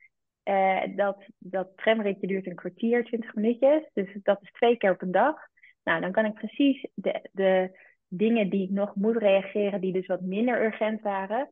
[0.44, 3.90] Eh, dat, dat tramritje duurt een kwartier, 20 minuutjes.
[3.94, 5.36] Dus dat is twee keer op een dag.
[5.84, 10.08] Nou, dan kan ik precies de, de dingen die ik nog moet reageren, die dus
[10.08, 11.52] wat minder urgent waren,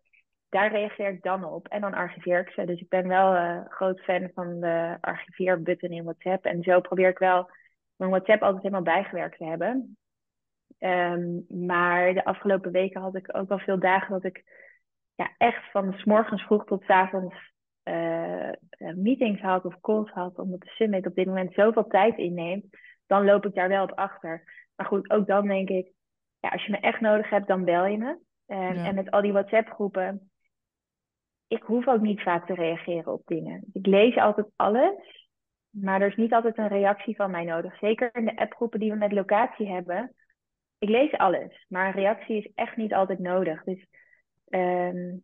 [0.54, 1.68] daar reageer ik dan op.
[1.68, 2.66] En dan archiveer ik ze.
[2.66, 6.46] Dus ik ben wel een uh, groot fan van de archiveerbutton in WhatsApp.
[6.46, 7.50] En zo probeer ik wel
[7.96, 9.98] mijn WhatsApp altijd helemaal bijgewerkt te hebben.
[10.80, 14.44] Um, maar de afgelopen weken had ik ook wel veel dagen dat ik
[15.16, 17.36] ja, echt van s morgens vroeg tot s avonds
[17.84, 20.40] uh, meetings had of calls had.
[20.40, 22.66] Omdat de summit op dit moment zoveel tijd inneemt.
[23.08, 24.44] Dan loop ik daar wel op achter.
[24.76, 25.92] Maar goed, ook dan denk ik,
[26.40, 28.18] ja, als je me echt nodig hebt, dan bel je me.
[28.48, 28.86] Um, ja.
[28.86, 30.32] En met al die WhatsApp-groepen,
[31.54, 33.64] ik hoef ook niet vaak te reageren op dingen.
[33.74, 35.28] Ik lees altijd alles,
[35.70, 37.78] maar er is niet altijd een reactie van mij nodig.
[37.78, 40.16] Zeker in de appgroepen die we met locatie hebben.
[40.78, 43.64] Ik lees alles, maar een reactie is echt niet altijd nodig.
[43.64, 43.86] Dus
[44.50, 45.24] um,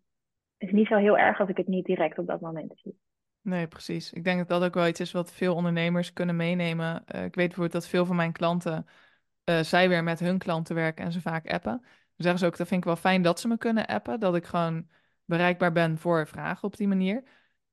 [0.58, 3.00] het is niet zo heel erg als ik het niet direct op dat moment zie.
[3.42, 4.14] Nee, precies.
[4.14, 7.04] Ik denk dat dat ook wel iets is wat veel ondernemers kunnen meenemen.
[7.16, 8.86] Uh, ik weet bijvoorbeeld dat veel van mijn klanten,
[9.46, 11.78] uh, zij weer met hun klanten werken en ze vaak appen.
[11.82, 14.20] Dan zeggen ze ook, dat vind ik wel fijn dat ze me kunnen appen.
[14.20, 14.88] Dat ik gewoon
[15.30, 17.24] bereikbaar ben voor vragen op die manier.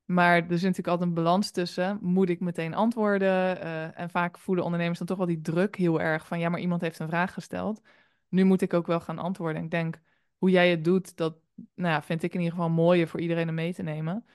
[0.04, 1.98] Maar er zit natuurlijk altijd een balans tussen.
[2.00, 3.56] Moet ik meteen antwoorden?
[3.58, 6.38] Uh, en vaak voelen ondernemers dan toch wel die druk heel erg van...
[6.38, 7.80] ja, maar iemand heeft een vraag gesteld.
[8.28, 9.62] Nu moet ik ook wel gaan antwoorden.
[9.62, 10.00] Ik denk,
[10.38, 11.36] hoe jij het doet, dat
[11.74, 14.26] nou ja, vind ik in ieder geval mooier voor iedereen om mee te nemen.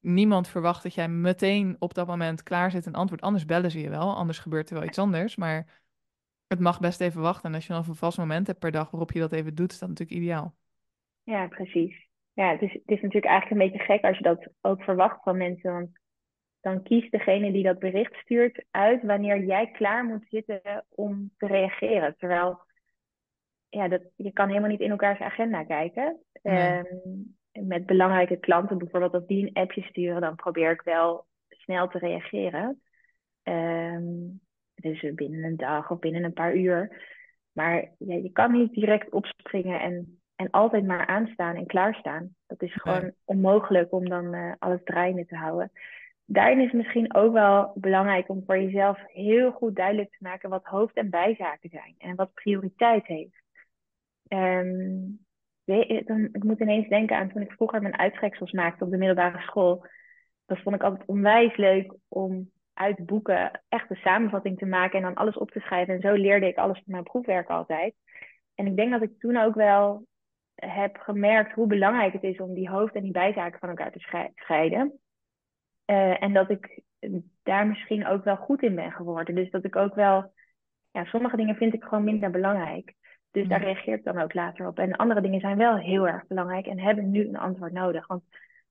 [0.00, 3.20] Niemand verwacht dat jij meteen op dat moment klaar zit en antwoord.
[3.20, 5.36] Anders bellen ze je wel, anders gebeurt er wel iets anders.
[5.36, 5.82] Maar
[6.46, 7.48] het mag best even wachten.
[7.48, 9.72] En als je dan een vast moment hebt per dag waarop je dat even doet,
[9.72, 10.54] is dat natuurlijk ideaal.
[11.22, 12.10] Ja, precies.
[12.32, 15.22] Ja, het is, het is natuurlijk eigenlijk een beetje gek als je dat ook verwacht
[15.22, 15.72] van mensen.
[15.72, 15.90] Want
[16.60, 21.46] dan kiest degene die dat bericht stuurt uit wanneer jij klaar moet zitten om te
[21.46, 22.16] reageren.
[22.16, 22.60] Terwijl
[23.68, 26.20] ja, dat, je kan helemaal niet in elkaars agenda kijken.
[26.42, 26.78] Nee.
[26.78, 31.88] Um, met belangrijke klanten bijvoorbeeld, als die een appje sturen, dan probeer ik wel snel
[31.88, 32.82] te reageren.
[33.42, 34.40] Um,
[34.74, 37.02] dus binnen een dag of binnen een paar uur.
[37.52, 42.34] Maar ja, je kan niet direct opspringen en, en altijd maar aanstaan en klaarstaan.
[42.46, 45.70] Dat is gewoon onmogelijk om dan uh, alles draaiende te houden.
[46.24, 50.50] Daarin is het misschien ook wel belangrijk om voor jezelf heel goed duidelijk te maken
[50.50, 53.42] wat hoofd- en bijzaken zijn en wat prioriteit heeft.
[54.28, 55.20] Um,
[56.32, 59.86] ik moet ineens denken aan toen ik vroeger mijn uittreksels maakte op de middelbare school.
[60.46, 65.02] Dat vond ik altijd onwijs leuk om uit boeken echt een samenvatting te maken en
[65.02, 65.94] dan alles op te schrijven.
[65.94, 67.94] En zo leerde ik alles van mijn proefwerk altijd.
[68.54, 70.06] En ik denk dat ik toen ook wel
[70.66, 74.30] heb gemerkt hoe belangrijk het is om die hoofd- en die bijzaken van elkaar te
[74.34, 75.00] scheiden.
[75.86, 76.82] Uh, en dat ik
[77.42, 79.34] daar misschien ook wel goed in ben geworden.
[79.34, 80.32] Dus dat ik ook wel
[80.90, 82.94] ja, sommige dingen vind ik gewoon minder belangrijk.
[83.30, 84.78] Dus daar reageer ik dan ook later op.
[84.78, 88.06] En andere dingen zijn wel heel erg belangrijk en hebben nu een antwoord nodig.
[88.06, 88.22] Want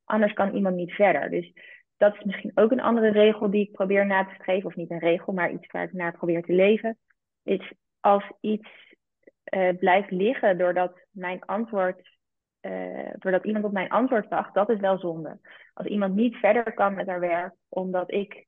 [0.03, 1.29] anders kan iemand niet verder.
[1.29, 1.53] Dus
[1.97, 4.65] dat is misschien ook een andere regel die ik probeer na te streven.
[4.65, 6.97] Of niet een regel, maar iets waar ik naar probeer te leven.
[7.43, 8.90] Is als iets
[9.53, 12.17] uh, blijft liggen doordat mijn antwoord,
[12.61, 15.39] uh, doordat iemand op mijn antwoord wacht, dat is wel zonde.
[15.73, 18.45] Als iemand niet verder kan met haar werk, omdat ik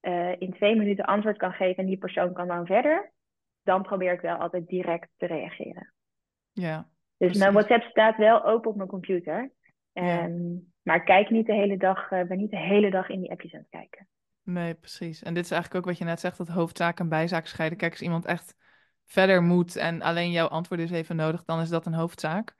[0.00, 3.12] uh, in twee minuten antwoord kan geven en die persoon kan dan verder,
[3.62, 5.92] dan probeer ik wel altijd direct te reageren.
[6.52, 6.76] Ja.
[6.76, 7.38] Dus precies.
[7.38, 9.50] mijn WhatsApp staat wel open op mijn computer.
[9.92, 13.54] Um, Maar kijk niet de hele dag, ben niet de hele dag in die appjes
[13.54, 14.08] aan het kijken.
[14.42, 15.22] Nee, precies.
[15.22, 17.78] En dit is eigenlijk ook wat je net zegt, dat hoofdzaak en bijzaak scheiden.
[17.78, 18.56] Kijk, als iemand echt
[19.06, 22.54] verder moet en alleen jouw antwoord is even nodig, dan is dat een hoofdzaak.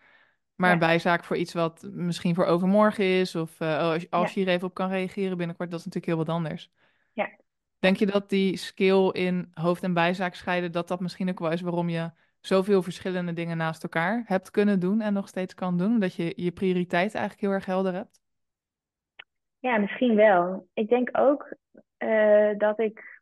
[0.55, 0.75] Maar ja.
[0.75, 4.41] een bijzaak voor iets wat misschien voor overmorgen is, of uh, als, als ja.
[4.41, 6.71] je hier even op kan reageren binnenkort, dat is natuurlijk heel wat anders.
[7.13, 7.31] Ja.
[7.79, 11.51] Denk je dat die skill in hoofd- en bijzaak scheiden, dat dat misschien ook wel
[11.51, 15.79] is waarom je zoveel verschillende dingen naast elkaar hebt kunnen doen en nog steeds kan
[15.79, 15.99] doen?
[16.01, 18.21] Dat je je prioriteit eigenlijk heel erg helder hebt?
[19.59, 20.69] Ja, misschien wel.
[20.73, 21.55] Ik denk ook
[21.99, 23.21] uh, dat ik,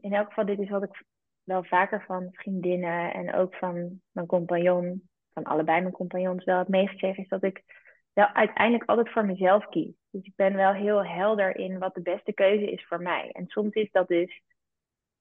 [0.00, 1.04] in elk geval dit is wat ik
[1.46, 6.68] wel vaker van vriendinnen en ook van mijn compagnon, van allebei mijn compagnons wel heb
[6.68, 7.64] meegekregen, is dat ik
[8.12, 9.94] wel uiteindelijk altijd voor mezelf kies.
[10.10, 13.30] Dus ik ben wel heel helder in wat de beste keuze is voor mij.
[13.32, 14.42] En soms is dat dus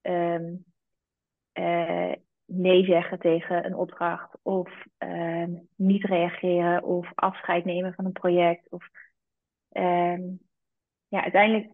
[0.01, 0.65] um,
[1.53, 2.13] uh,
[2.45, 8.69] nee zeggen tegen een opdracht of uh, niet reageren of afscheid nemen van een project.
[8.69, 8.87] Of,
[9.71, 10.39] um,
[11.15, 11.71] ja, uiteindelijk,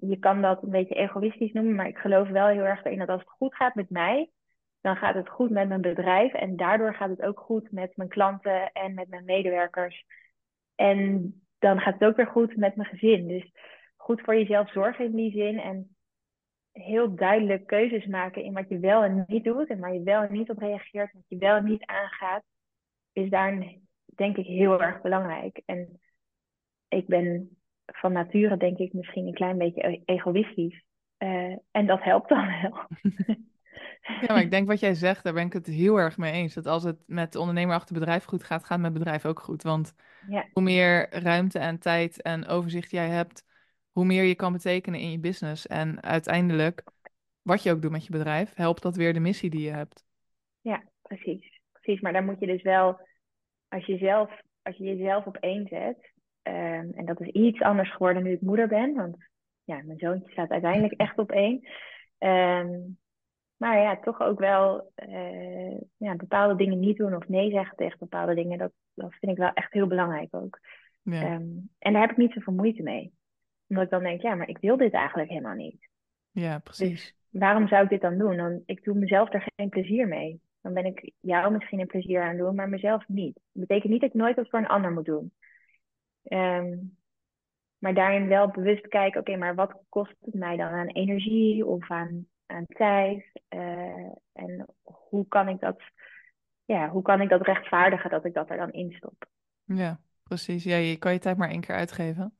[0.00, 3.08] je kan dat een beetje egoïstisch noemen, maar ik geloof wel heel erg erin dat
[3.08, 4.30] als het goed gaat met mij,
[4.80, 8.08] dan gaat het goed met mijn bedrijf en daardoor gaat het ook goed met mijn
[8.08, 10.04] klanten en met mijn medewerkers.
[10.74, 13.28] En dan gaat het ook weer goed met mijn gezin.
[13.28, 13.52] Dus
[13.96, 15.96] goed voor jezelf zorgen in die zin en
[16.72, 20.22] heel duidelijk keuzes maken in wat je wel en niet doet en waar je wel
[20.22, 22.42] en niet op reageert, wat je wel en niet aangaat,
[23.12, 23.76] is daar
[24.14, 25.62] denk ik heel erg belangrijk.
[25.64, 26.00] En
[26.88, 27.55] ik ben
[27.86, 30.84] van nature denk ik misschien een klein beetje egoïstisch.
[31.18, 32.86] Uh, en dat helpt dan wel.
[34.20, 36.54] Ja, maar ik denk wat jij zegt, daar ben ik het heel erg mee eens.
[36.54, 39.40] Dat als het met de ondernemer achter bedrijf goed gaat, gaat het met bedrijf ook
[39.40, 39.62] goed.
[39.62, 39.94] Want
[40.28, 40.48] ja.
[40.52, 43.44] hoe meer ruimte en tijd en overzicht jij hebt,
[43.90, 45.66] hoe meer je kan betekenen in je business.
[45.66, 46.84] En uiteindelijk,
[47.42, 50.04] wat je ook doet met je bedrijf, helpt dat weer de missie die je hebt.
[50.60, 51.60] Ja, precies.
[51.72, 53.00] Precies, maar daar moet je dus wel,
[53.68, 56.12] als je, zelf, als je jezelf op één zet,
[56.46, 59.16] um, en dat is iets anders geworden nu ik moeder ben, want
[59.64, 61.68] ja, mijn zoontje staat uiteindelijk echt op één.
[62.18, 62.98] Um,
[63.56, 67.98] maar ja, toch ook wel uh, ja, bepaalde dingen niet doen of nee zeggen tegen
[67.98, 68.58] bepaalde dingen.
[68.58, 70.60] Dat, dat vind ik wel echt heel belangrijk ook.
[71.02, 71.34] Ja.
[71.34, 73.12] Um, en daar heb ik niet zoveel moeite mee.
[73.68, 75.88] Omdat ik dan denk, ja, maar ik wil dit eigenlijk helemaal niet.
[76.30, 77.14] Ja, precies.
[77.30, 78.36] Dus waarom zou ik dit dan doen?
[78.36, 80.40] Dan, ik doe mezelf er geen plezier mee.
[80.60, 83.34] Dan ben ik jou misschien een plezier aan doen, maar mezelf niet.
[83.34, 85.32] Dat betekent niet dat ik nooit wat voor een ander moet doen.
[86.28, 86.96] Um,
[87.78, 91.66] maar daarin wel bewust kijken, oké, okay, maar wat kost het mij dan aan energie
[91.66, 93.24] of aan aan tijd.
[93.48, 95.82] Uh, en hoe kan ik dat,
[96.64, 99.26] ja, hoe kan ik dat rechtvaardigen dat ik dat er dan instop?
[99.64, 100.64] Ja, precies.
[100.64, 102.36] Ja, je kan je tijd maar één keer uitgeven.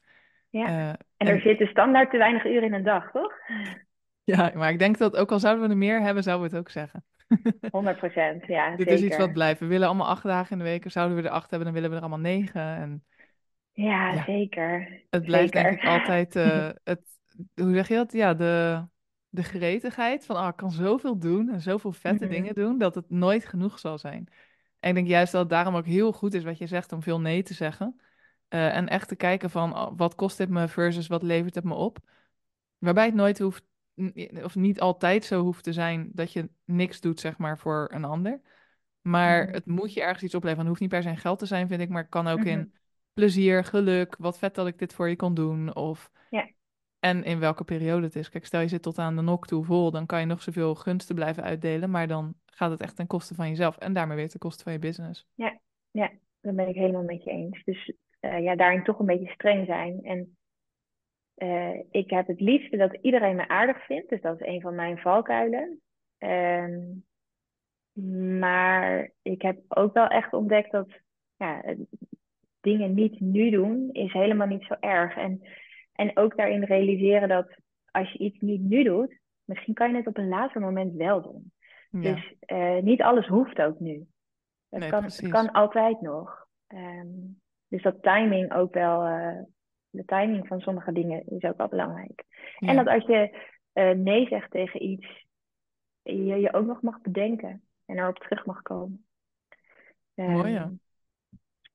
[0.50, 0.68] Ja.
[0.68, 1.40] Uh, en er en...
[1.40, 3.32] zitten standaard te weinig uren in een dag, toch?
[4.24, 6.64] Ja, maar ik denk dat ook al zouden we er meer hebben, zouden we het
[6.64, 7.04] ook zeggen.
[7.70, 8.70] 100 procent, ja.
[8.70, 8.92] Dit zeker.
[8.92, 9.60] is iets wat blijft.
[9.60, 10.90] We willen allemaal acht dagen in de week.
[10.90, 12.76] Zouden we er acht hebben, dan willen we er allemaal negen.
[12.76, 13.04] En...
[13.76, 15.02] Ja, ja, zeker.
[15.10, 15.70] Het blijft zeker.
[15.70, 17.00] denk ik altijd uh, het,
[17.54, 18.12] hoe zeg je dat?
[18.12, 18.82] Ja, de,
[19.28, 22.32] de gretigheid van, ah, ik kan zoveel doen en zoveel vette Mhm.
[22.34, 24.28] dingen doen, dat het nooit genoeg zal zijn.
[24.80, 27.02] En ik denk juist dat het daarom ook heel goed is wat je zegt om
[27.02, 28.00] veel nee te zeggen.
[28.48, 31.64] Uh, en echt te kijken van, oh, wat kost dit me versus wat levert het
[31.64, 31.98] me op.
[32.78, 33.64] Waarbij het nooit hoeft,
[34.42, 38.04] of niet altijd zo hoeft te zijn dat je niks doet, zeg maar, voor een
[38.04, 38.40] ander.
[39.00, 39.52] Maar Mhm.
[39.52, 40.58] het moet je ergens iets opleveren.
[40.60, 42.44] Het hoeft niet per se in geld te zijn, vind ik, maar het kan ook
[42.44, 42.48] Mhm.
[42.48, 42.74] in
[43.16, 45.74] plezier, geluk, wat vet dat ik dit voor je kon doen.
[45.74, 46.48] Of Ja.
[46.98, 48.28] en in welke periode het is.
[48.28, 50.74] Kijk, stel je zit tot aan de nok toe vol, dan kan je nog zoveel
[50.74, 54.28] gunsten blijven uitdelen, maar dan gaat het echt ten koste van jezelf en daarmee weer
[54.28, 55.26] ten koste van je business.
[55.34, 55.58] Ja,
[55.90, 57.64] ja, dat ben ik helemaal met je eens.
[57.64, 60.00] Dus uh, ja, daarin toch een beetje streng zijn.
[60.02, 60.36] En
[61.36, 64.74] uh, ik heb het liefste dat iedereen me aardig vindt, dus dat is een van
[64.74, 65.80] mijn valkuilen.
[66.18, 67.04] Um,
[68.48, 70.88] maar ik heb ook wel echt ontdekt dat
[71.36, 71.62] ja,
[72.66, 75.16] dingen niet nu doen is helemaal niet zo erg.
[75.16, 75.42] En
[75.96, 77.56] en ook daarin realiseren dat
[77.90, 81.22] als je iets niet nu doet, misschien kan je het op een later moment wel
[81.22, 81.52] doen.
[81.90, 82.00] Ja.
[82.00, 84.06] Dus uh, niet alles hoeft ook nu.
[84.68, 86.46] Het, Nee, kan, het kan altijd nog.
[86.68, 89.38] Um, dus dat timing ook wel, uh,
[89.90, 92.24] de timing van sommige dingen is ook wel belangrijk.
[92.58, 92.68] Ja.
[92.68, 95.26] En dat als je uh, nee zegt tegen iets,
[96.02, 99.06] je je ook nog mag bedenken en erop terug mag komen.
[100.14, 100.72] Mooi, ja.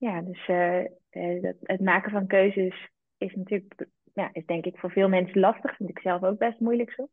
[0.02, 4.66] Ehm, ja, dus eh, eh, dat, het maken van keuzes is natuurlijk, ja, is denk
[4.66, 5.76] ik voor veel mensen lastig.
[5.76, 7.08] Vind ik zelf ook best moeilijk zo.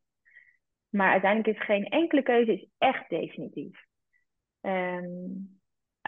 [0.89, 3.85] Maar uiteindelijk is geen enkele keuze is echt definitief.
[4.61, 5.07] Ehm,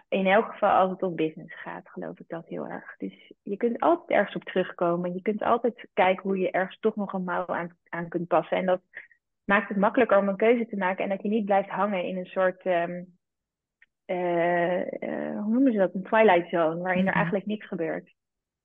[0.08, 2.98] in elk geval als het om business gaat, geloof ik dat heel erg.
[2.98, 5.14] Dus je kunt altijd ergens op terugkomen.
[5.14, 8.58] Je kunt altijd kijken hoe je ergens toch nog een mouw aan, aan kunt passen.
[8.58, 8.82] En dat
[9.44, 12.18] maakt het makkelijker om een keuze te maken en dat je niet blijft hangen in
[12.18, 13.20] een soort, um,
[15.44, 17.16] hoe noemen ze dat, een twilight zone, waarin er Mhm.
[17.16, 18.16] eigenlijk niks gebeurt.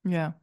[0.01, 0.38] Ja.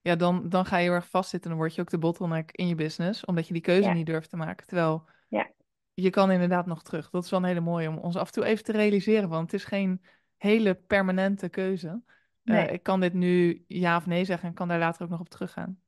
[0.00, 2.50] Ja, dan, dan ga je heel erg vastzitten en dan word je ook de bottleneck
[2.52, 3.94] in je business, omdat je die keuze Ja.
[3.94, 4.66] niet durft te maken.
[4.66, 5.50] Terwijl Ja.
[5.94, 7.10] je kan inderdaad nog terug.
[7.10, 9.50] Dat is wel een hele mooie om ons af en toe even te realiseren, want
[9.50, 10.02] het is geen
[10.36, 12.02] hele permanente keuze.
[12.44, 15.20] Eh, ik kan dit nu ja of nee zeggen en kan daar later ook nog
[15.20, 15.80] op teruggaan.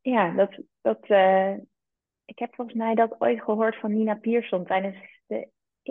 [0.00, 1.52] Ja, dat, dat, eh,
[2.24, 5.08] ik heb volgens mij dat ooit gehoord van Nina Pierson tijdens de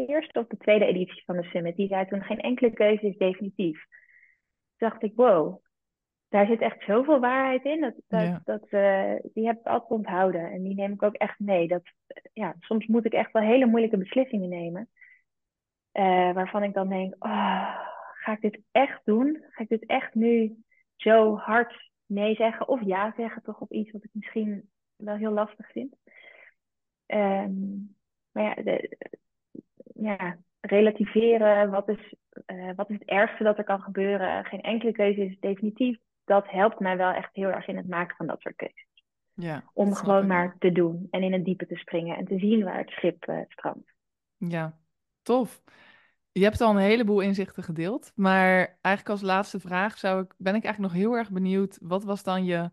[0.05, 1.75] eerste of de tweede editie van de Summit.
[1.75, 3.85] Die zei toen, geen enkele keuze is definitief.
[4.77, 5.63] Toen dacht ik, wow,
[6.29, 7.81] daar zit echt zoveel waarheid in.
[7.81, 8.41] Dat, dat, Ja.
[8.43, 10.51] dat, eh, die heb ik altijd onthouden.
[10.51, 11.67] En die neem ik ook echt mee.
[11.67, 11.83] Dat,
[12.33, 14.89] ja, soms moet ik echt wel hele moeilijke beslissingen nemen.
[15.91, 17.79] eh, waarvan ik dan denk, oh,
[18.13, 19.43] ga ik dit echt doen?
[19.49, 20.55] Ga ik dit echt nu
[20.95, 25.31] zo hard nee zeggen of ja zeggen toch op iets wat ik misschien wel heel
[25.31, 25.95] lastig vind?
[27.05, 27.53] Ehm,
[28.31, 28.97] maar ja, de,
[29.99, 34.45] ja, relativeren, wat is, eh, wat is het ergste dat er kan gebeuren?
[34.45, 35.97] Geen enkele keuze is definitief.
[36.25, 38.85] Dat helpt mij wel echt heel erg in het maken van dat soort keuzes.
[39.33, 42.39] Ja, Om gewoon ik maar te doen en in het diepe te springen en te
[42.39, 43.93] zien waar het schip eh, strandt.
[44.37, 44.77] Ja,
[45.21, 45.61] tof.
[46.31, 50.55] Je hebt al een heleboel inzichten gedeeld, maar eigenlijk als laatste vraag zou ik, ben
[50.55, 52.71] ik eigenlijk nog heel erg benieuwd, wat was dan je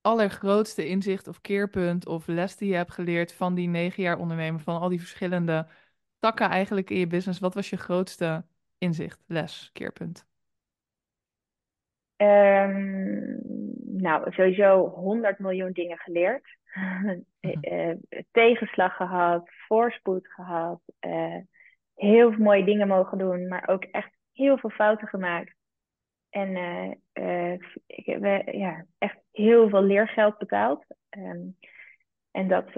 [0.00, 4.60] allergrootste inzicht of keerpunt of les die je hebt geleerd van die negen jaar ondernemen,
[4.60, 5.68] van al die verschillende
[6.18, 7.40] takken eigenlijk in je business?
[7.40, 8.44] Wat was je grootste
[8.78, 10.26] inzicht, les, keerpunt?
[12.16, 13.36] Ehm,
[14.02, 16.56] nou, sowieso 100 miljoen dingen geleerd.
[17.40, 17.96] Eh, eh,
[18.30, 21.36] tegenslag gehad, voorspoed gehad, eh,
[21.94, 25.54] heel veel mooie dingen mogen doen, maar ook echt heel veel fouten gemaakt.
[26.30, 26.56] En
[27.86, 30.84] ik heb ja, echt heel veel leergeld betaald.
[31.08, 31.46] Ehm,
[32.30, 32.72] en dat,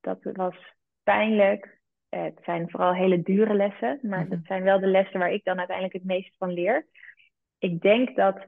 [0.00, 0.74] dat was
[1.04, 1.80] pijnlijk.
[2.08, 4.28] Eh, het zijn vooral hele dure lessen, maar Mhm.
[4.28, 6.86] dat zijn wel de lessen waar ik dan uiteindelijk het meest van leer.
[7.58, 8.46] Ik denk dat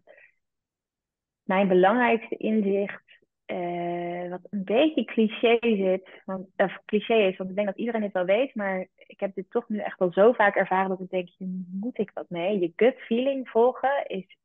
[1.42, 3.04] mijn belangrijkste inzicht,
[3.44, 8.00] eh, wat een beetje cliché zit, want, of cliché is, want ik denk dat iedereen
[8.00, 11.00] dit wel weet, maar ik heb dit toch nu echt al zo vaak ervaren dat
[11.00, 11.28] ik denk,
[11.72, 12.58] moet ik wat mee?
[12.58, 14.36] Je gut feeling volgen is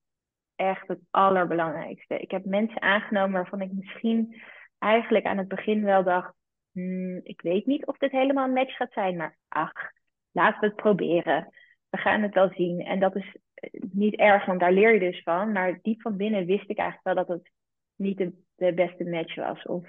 [0.55, 2.20] echt het allerbelangrijkste.
[2.20, 4.41] Ik heb mensen aangenomen waarvan ik misschien
[4.80, 6.34] eigenlijk aan het begin wel dacht,
[6.72, 9.91] hmm, ik weet niet of dit helemaal een match gaat zijn, maar ach,
[10.32, 11.49] laten we het proberen.
[11.89, 12.82] We gaan het wel zien.
[12.82, 15.51] En dat is eh, niet erg, want daar leer je dus van.
[15.51, 17.51] Maar diep van binnen wist ik eigenlijk wel dat het
[17.95, 18.17] niet
[18.55, 19.65] de, beste match was.
[19.65, 19.86] Of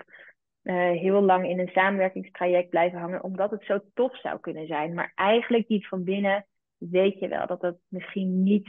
[0.62, 4.94] eh, heel lang in een samenwerkingstraject blijven hangen, omdat het zo tof zou kunnen zijn.
[4.94, 6.46] Maar eigenlijk diep van binnen
[6.78, 8.68] weet je wel dat dat misschien niet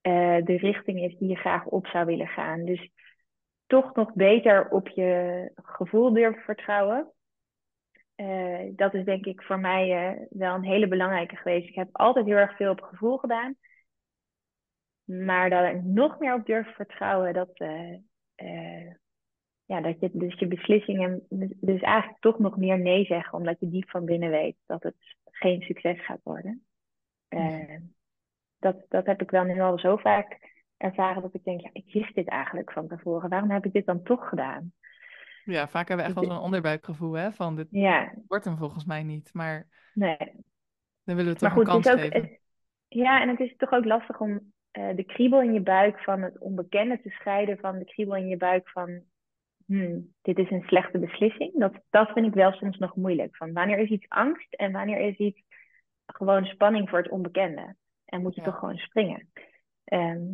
[0.00, 2.64] eh, de richting is die je graag op zou willen gaan.
[2.64, 2.90] Dus
[3.68, 7.12] toch nog beter op je gevoel durven vertrouwen.
[8.14, 11.68] Eh, dat is denk ik voor mij eh, wel een hele belangrijke geweest.
[11.68, 13.56] Ik heb altijd heel erg veel op gevoel gedaan.
[15.04, 17.50] Maar dat ik nog meer op durf vertrouwen, dat,
[18.34, 18.90] eh,
[19.64, 21.26] ja, dat je dus je beslissingen,
[21.60, 24.96] dus eigenlijk toch nog meer nee zeggen, omdat je diep van binnen weet dat het
[25.24, 26.66] geen succes gaat worden.
[28.58, 30.38] Dat, dat heb ik wel nu al zo vaak
[30.78, 33.30] ervaren dat ik denk, ja, ik wist dit eigenlijk van tevoren.
[33.30, 34.72] Waarom heb ik dit dan toch gedaan?
[35.44, 38.84] Ja, vaak hebben we echt wel zo'n onderbuikgevoel, hè, van dit Ja, wordt hem volgens
[38.84, 40.16] mij niet, maar nee.
[41.04, 42.20] dan willen we Maar toch goed, een het kans is ook, geven.
[42.30, 42.40] het-
[42.88, 46.22] ja, en het is toch ook lastig om eh, de kriebel in je buik van
[46.22, 49.02] het onbekende te scheiden van de kriebel in je buik van,
[49.66, 51.58] hmm, dit is een slechte beslissing.
[51.58, 53.36] Dat, dat vind ik wel soms nog moeilijk.
[53.36, 55.42] Van wanneer is iets angst en wanneer is iets
[56.06, 57.76] gewoon spanning voor het onbekende?
[58.04, 58.46] En moet je Ja.
[58.46, 59.30] toch gewoon springen?
[59.84, 60.24] Ehm,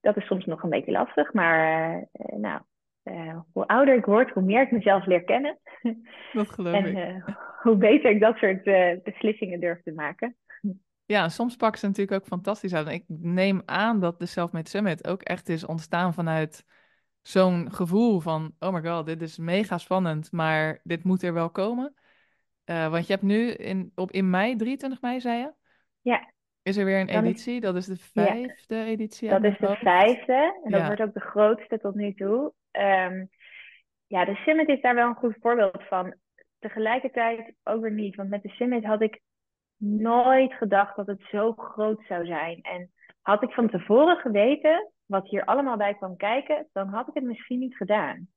[0.00, 2.60] dat is soms nog een beetje lastig, maar eh, nou,
[3.02, 5.58] eh, hoe ouder ik word, hoe meer ik mezelf leer kennen.
[6.32, 6.96] Dat geloof en ik.
[6.96, 8.64] eh, hoe beter ik dat soort
[9.02, 10.36] beslissingen durf te maken.
[11.06, 12.88] Ja, soms pakken ze natuurlijk ook fantastisch uit.
[12.88, 16.64] Ik neem aan dat de Selfmade Summit ook echt is ontstaan vanuit
[17.22, 21.50] zo'n gevoel van, oh my god, dit is mega spannend, maar dit moet er wel
[21.50, 21.94] komen.
[22.64, 25.52] Want je hebt nu in, op, in mei, 23 mei zei je,
[26.00, 26.32] Ja,
[26.62, 27.60] is er weer een Dan is- editie.
[27.60, 28.24] Dat is de Ja.
[28.24, 29.78] vijfde editie dat is de hoofd.
[29.80, 30.86] vijfde en dat Ja.
[30.86, 32.52] wordt ook de grootste tot nu toe.
[32.70, 33.24] Ehm,
[34.06, 36.14] ja, de Summit is daar wel een goed voorbeeld van.
[36.58, 38.16] tegelijkertijd ook weer niet.
[38.16, 39.20] Want met de Summit had ik
[39.76, 42.60] nooit gedacht dat het zo groot zou zijn.
[42.62, 42.90] En
[43.22, 47.24] had ik van tevoren geweten wat hier allemaal bij kwam kijken, dan had ik het
[47.24, 48.28] misschien niet gedaan.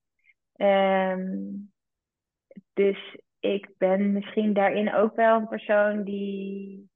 [0.55, 1.27] Ehm,
[2.73, 6.89] dus ik ben misschien daarin ook wel een persoon die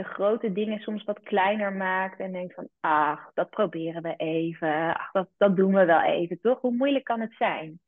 [0.00, 4.94] de grote dingen soms wat kleiner maakt en denkt van, ach, dat proberen we even,
[4.94, 6.60] ach, dat, dat doen we wel even, toch?
[6.60, 7.80] Hoe moeilijk kan het zijn?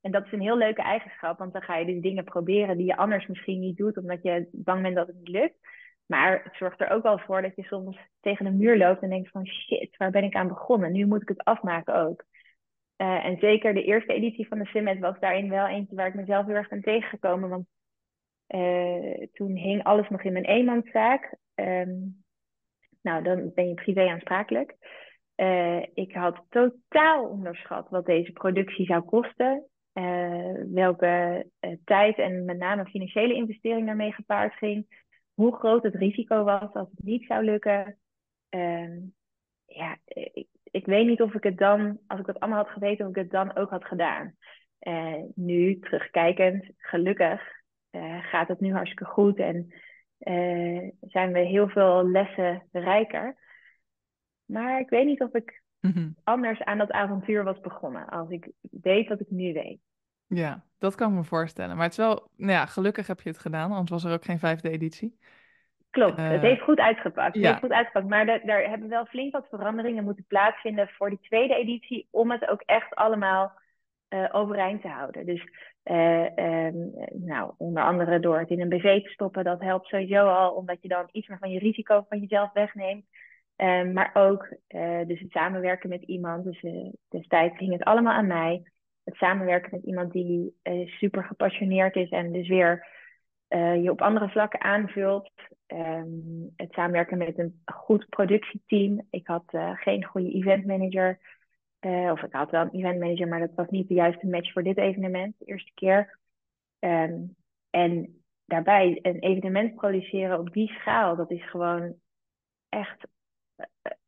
[0.00, 2.86] En dat is een heel leuke eigenschap, want dan ga je dus dingen proberen die
[2.86, 5.56] je anders misschien niet doet, omdat je bang bent dat het niet lukt.
[6.06, 9.08] Maar het zorgt er ook wel voor dat je soms tegen een muur loopt en
[9.08, 10.92] denkt van shit, waar ben ik aan begonnen?
[10.92, 12.24] Nu moet ik het afmaken ook.
[12.96, 16.14] Uh, en zeker de eerste editie van de Summit was daarin wel eentje waar ik
[16.14, 17.48] mezelf heel erg ben tegengekomen.
[17.48, 17.66] Want
[18.54, 21.36] uh, toen hing alles nog in mijn eenmanszaak.
[21.54, 22.24] Um,
[23.02, 24.76] nou, dan ben je privé aansprakelijk.
[25.36, 29.64] Uh, ik had totaal onderschat wat deze productie zou kosten.
[30.72, 31.46] welke
[31.84, 36.88] tijd en met name financiële investering daarmee gepaard ging hoe groot het risico was als
[36.90, 37.98] het niet zou lukken.
[38.50, 38.96] Uh,
[39.66, 43.04] ja, ik, ik, weet niet of ik het dan, als ik dat allemaal had geweten,
[43.04, 44.34] of ik het dan ook had gedaan.
[45.34, 47.59] Nu, terugkijkend, gelukkig
[47.90, 49.72] uh, gaat het nu hartstikke goed en
[50.18, 53.36] eh, zijn we heel veel lessen rijker.
[54.44, 56.08] Maar ik weet niet of ik mhm.
[56.24, 59.80] anders aan dat avontuur was begonnen als ik weet wat ik nu weet.
[60.26, 61.74] Ja, dat kan ik me voorstellen.
[61.74, 64.24] Maar het is wel, nou ja, gelukkig heb je het gedaan, anders was er ook
[64.24, 65.18] geen vijfde editie.
[65.90, 67.34] Klopt, het eh, heeft goed uitgepakt.
[67.34, 68.08] Het heeft goed uitgepakt.
[68.08, 72.48] Maar daar hebben wel flink wat veranderingen moeten plaatsvinden voor die tweede editie, om het
[72.48, 73.59] ook echt allemaal
[74.10, 75.26] uh, overeind te houden.
[75.26, 75.42] Dus
[75.84, 80.26] uh, um, nou, onder andere door het in een BV te stoppen, dat helpt sowieso
[80.26, 83.04] al, omdat je dan iets meer van je risico van jezelf wegneemt.
[83.56, 84.48] Um, maar ook
[85.06, 86.44] dus het samenwerken met iemand.
[86.44, 86.64] Dus
[87.08, 88.62] destijds ging het allemaal aan mij
[89.04, 92.86] het samenwerken met iemand die super gepassioneerd is en dus weer
[93.82, 95.30] je op andere vlakken aanvult.
[95.66, 99.06] Um, het samenwerken met een goed productieteam.
[99.10, 99.44] Ik had
[99.74, 101.18] geen goede eventmanager.
[101.80, 104.76] Of ik had wel een eventmanager, maar dat was niet de juiste match voor dit
[104.76, 106.18] evenement, de eerste keer.
[106.78, 107.36] Um,
[107.70, 111.94] en daarbij een evenement produceren op die schaal, dat is gewoon
[112.68, 113.06] echt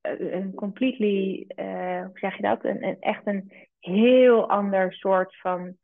[0.00, 2.64] een completely, hoe zeg je dat?
[2.64, 5.76] Een, een, echt een heel ander soort van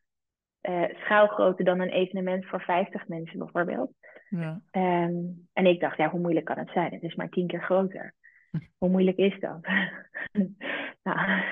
[0.62, 3.92] uh, schaalgrootte dan een evenement voor 50 mensen bijvoorbeeld.
[4.28, 4.60] Ja.
[4.72, 6.92] Um, en ik dacht, ja, hoe moeilijk kan het zijn?
[6.92, 8.14] Het is maar tien keer groter.
[8.78, 9.60] Hoe moeilijk is dat?
[11.02, 11.42] nou,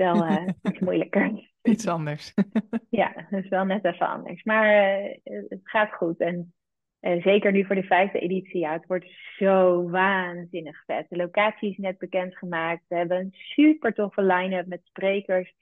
[0.00, 1.50] is wel uh, iets moeilijker.
[1.62, 2.34] Iets anders.
[2.90, 4.42] ja, het is wel net even anders.
[4.42, 6.20] Maar uh, het gaat goed.
[6.20, 6.54] En
[7.00, 11.06] zeker nu voor de vijfde editie, ja, het wordt zo waanzinnig vet.
[11.08, 12.84] De locatie is net bekendgemaakt.
[12.88, 15.54] We hebben een super toffe line-up met sprekers.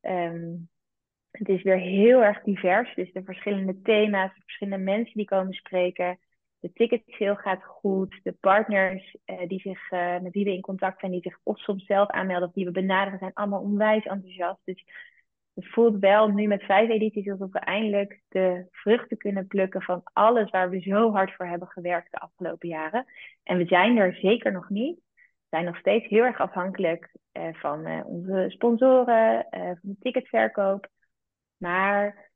[0.00, 0.68] Um,
[1.30, 2.94] het is weer heel erg divers.
[2.94, 6.18] Dus de verschillende thema's, de verschillende mensen die komen spreken.
[6.60, 8.20] De ticketsale gaat goed.
[8.22, 11.58] De partners uh, die zich, uh, met wie we in contact zijn, die zich of
[11.58, 14.60] soms zelf aanmelden of die we benaderen, zijn allemaal onwijs enthousiast.
[14.64, 14.84] Dus
[15.54, 20.00] het voelt wel nu met vijf edities alsof we eindelijk de vruchten kunnen plukken van
[20.12, 23.06] alles waar we zo hard voor hebben gewerkt de afgelopen jaren.
[23.42, 24.96] En we zijn er zeker nog niet.
[25.16, 30.88] We zijn nog steeds heel erg afhankelijk uh, van onze sponsoren, van de ticketverkoop.
[31.56, 32.27] Maar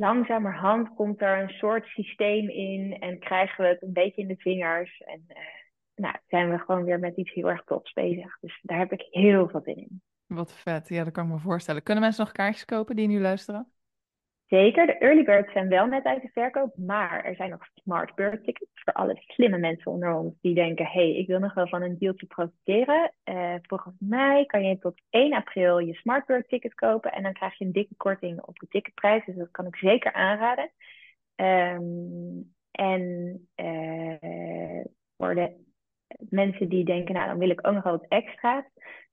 [0.00, 4.36] langzamerhand komt er een soort systeem in en krijgen we het een beetje in de
[4.36, 5.00] vingers.
[5.00, 5.36] En uh,
[5.94, 8.38] nou, zijn we gewoon weer met iets heel erg tofs bezig.
[8.40, 10.02] Dus daar heb ik heel veel zin in.
[10.26, 11.82] Wat vet, ja, dat kan ik me voorstellen.
[11.82, 13.72] Kunnen mensen nog kaartjes kopen die nu luisteren?
[14.50, 18.14] Zeker, de early birds zijn wel net uit de verkoop, maar er zijn nog smart
[18.14, 21.68] bird tickets voor alle slimme mensen onder ons die denken, hey, ik wil nog wel
[21.68, 23.12] van een dealtje profiteren.
[23.24, 27.32] Uh, volgens mij kan je tot 1 april je smart bird ticket kopen en dan
[27.32, 30.70] krijg je een dikke korting op de ticketprijs, dus dat kan ik zeker aanraden.
[31.36, 33.02] Um, en
[33.56, 34.84] uh,
[35.16, 35.52] voor de
[36.18, 38.64] mensen die denken, nou dan wil ik ook nog wat extra's,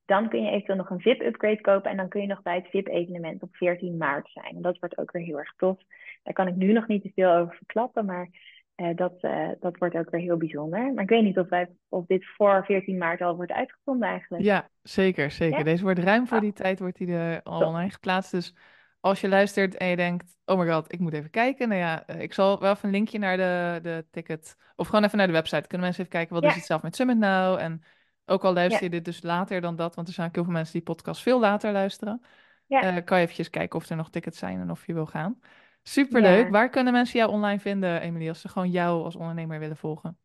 [0.08, 2.68] dan kun je eventueel nog een VIP-upgrade kopen en dan kun je nog bij het
[2.68, 4.56] VIP-evenement op 14 maart zijn.
[4.56, 5.78] En dat wordt ook weer heel erg tof.
[6.24, 8.30] Daar kan ik nu nog niet te veel over verklappen, maar
[8.76, 10.94] uh, dat, uh, dat wordt ook weer heel bijzonder.
[10.94, 14.44] Maar ik weet niet of, wij, of dit voor 14 maart al wordt uitgevonden eigenlijk.
[14.44, 15.64] Ja, zeker, zeker.
[15.64, 18.32] Deze wordt ruim voor die tijd wordt die er al online geplaatst.
[18.32, 18.56] Dus
[19.00, 21.68] als je luistert en je denkt, oh my god, ik moet even kijken.
[21.68, 25.04] Nou ja, eh, ik zal wel even een linkje naar de, de ticket, of gewoon
[25.04, 25.68] even naar de website.
[25.68, 27.60] Kunnen mensen even kijken, wat is het zelf met Summit nou?
[27.60, 27.82] En
[28.30, 30.54] ook al luister je dit dus later dan dat, want er zijn ook heel veel
[30.54, 32.22] mensen die podcast veel later luisteren.
[32.66, 32.96] Ja.
[32.96, 35.40] Uh, kan je eventjes kijken of er nog tickets zijn en of je wil gaan.
[35.82, 36.50] Superleuk.
[36.50, 40.18] Waar kunnen mensen jou online vinden, Emilie, als ze gewoon jou als ondernemer willen volgen?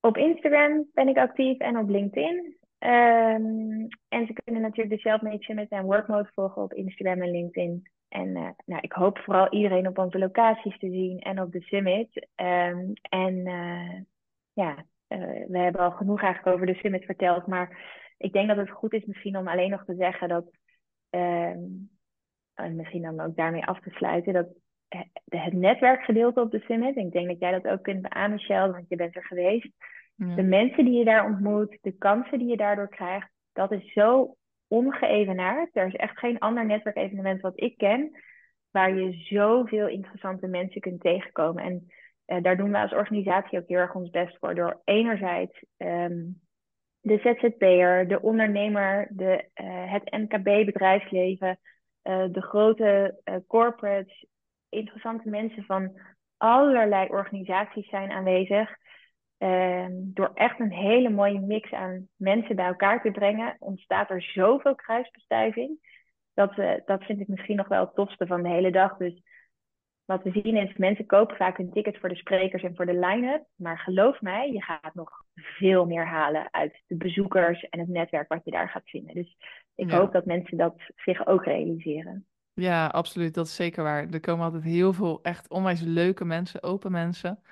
[0.00, 2.56] Op Instagram ben ik actief en op LinkedIn.
[2.78, 7.82] Um, en ze kunnen natuurlijk de Selfmade Summit en Workmode volgen op Instagram en LinkedIn.
[8.08, 11.60] en uh, nou, ik hoop vooral iedereen op onze locaties te zien en op de
[11.60, 12.28] summit.
[12.36, 14.00] Um, en uh,
[14.52, 17.46] ja, uh, we hebben al genoeg eigenlijk over de summit verteld.
[17.46, 17.78] Maar
[18.18, 20.44] ik denk dat het goed is misschien om alleen nog te zeggen dat.
[21.10, 21.90] Um,
[22.54, 24.32] en misschien dan ook daarmee af te sluiten.
[24.32, 24.48] Dat
[25.28, 26.96] het netwerkgedeelte op de summit.
[26.96, 29.70] Ik denk dat jij dat ook kunt beamen, Michelle, want je bent er geweest.
[30.14, 30.34] Ja.
[30.34, 34.36] De mensen die je daar ontmoet, de kansen die je daardoor krijgt, dat is zo
[34.68, 35.76] ongeëvenaard.
[35.76, 38.10] Er is echt geen ander netwerkevenement wat ik ken
[38.70, 41.62] waar je zoveel interessante mensen kunt tegenkomen.
[41.62, 41.86] En
[42.26, 44.54] uh, daar doen we als organisatie ook heel erg ons best voor.
[44.54, 46.40] Door enerzijds um,
[47.00, 51.58] de ZZP'er, de ondernemer, de, uh, het MKB-bedrijfsleven,
[52.02, 54.26] uh, de grote corporates,
[54.68, 56.00] interessante mensen van
[56.36, 58.80] allerlei organisaties zijn aanwezig.
[59.38, 64.22] Um, door echt een hele mooie mix aan mensen bij elkaar te brengen, ontstaat er
[64.22, 65.90] zoveel kruisbestuiving.
[66.34, 66.54] Dat,
[66.86, 68.96] dat vind ik misschien nog wel het tofste van de hele dag.
[68.96, 69.22] Dus
[70.04, 72.98] wat we zien is, mensen kopen vaak een ticket voor de sprekers en voor de
[72.98, 73.44] line-up.
[73.56, 78.28] Maar geloof mij, je gaat nog veel meer halen uit de bezoekers en het netwerk
[78.28, 79.14] wat je daar gaat vinden.
[79.14, 79.36] Dus
[79.74, 79.98] ik ja.
[79.98, 82.26] hoop dat mensen dat zich ook realiseren.
[82.54, 83.34] Ja, absoluut.
[83.34, 84.08] Dat is zeker waar.
[84.10, 87.42] Er komen altijd heel veel echt onwijs leuke mensen, open mensen.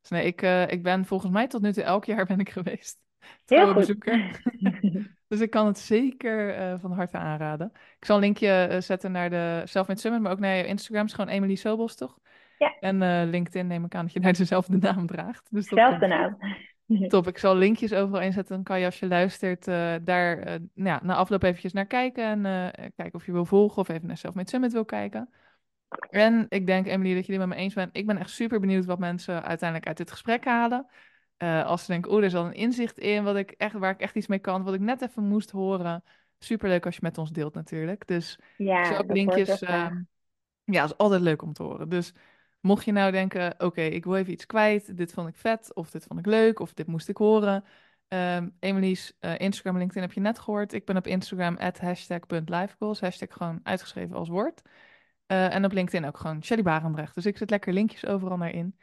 [0.00, 2.50] Dus nee, ik, uh, ik ben volgens mij tot nu toe elk jaar ben ik
[2.50, 2.98] geweest.
[3.46, 4.40] Heel bezoeker.
[5.28, 7.72] dus ik kan het zeker uh, van harte aanraden.
[7.74, 11.04] Ik zal een linkje uh, zetten naar de Selfmade Summit, maar ook naar je Instagram.
[11.04, 12.18] is gewoon Emily Sobos, toch?
[12.58, 12.74] Ja.
[12.80, 15.46] En LinkedIn neem ik aan dat je daar dezelfde naam draagt.
[15.50, 16.38] Dus dat Zelfde naam.
[17.08, 18.54] Top, ik zal linkjes overal inzetten.
[18.54, 19.64] Dan kan je als je luistert
[20.04, 22.24] daar nou ja, na afloop eventjes naar kijken.
[22.24, 25.28] En kijken of je wil volgen of even naar Selfmade Summit wil kijken.
[26.10, 27.96] En ik denk, Emily, dat je dit met me eens bent.
[27.96, 30.86] Ik ben echt super benieuwd wat mensen uiteindelijk uit dit gesprek halen.
[31.38, 33.90] Uh, als ze denken, oh, er is al een inzicht in wat ik echt, waar
[33.90, 36.04] ik echt iets mee kan, wat ik net even moest horen.
[36.38, 38.06] Superleuk als je met ons deelt natuurlijk.
[38.06, 39.62] Dus ja, ook linkjes.
[39.62, 39.90] Uh,
[40.64, 41.88] ja, is altijd leuk om te horen.
[41.88, 42.12] Dus
[42.60, 44.96] mocht je nou denken, oké, okay, ik wil even iets kwijt.
[44.96, 47.64] Dit vond ik vet, of dit vond ik leuk, of dit moest ik horen.
[48.08, 50.72] Um, Emily's uh, Instagram en LinkedIn heb je net gehoord.
[50.72, 53.00] Ik ben op Instagram at hashtag.lifegoals.
[53.00, 54.62] Hashtag gewoon uitgeschreven als woord.
[55.26, 57.14] Uh, en op LinkedIn ook gewoon Shelly Barendrecht.
[57.14, 58.78] Dus ik zet lekker linkjes overal naar in.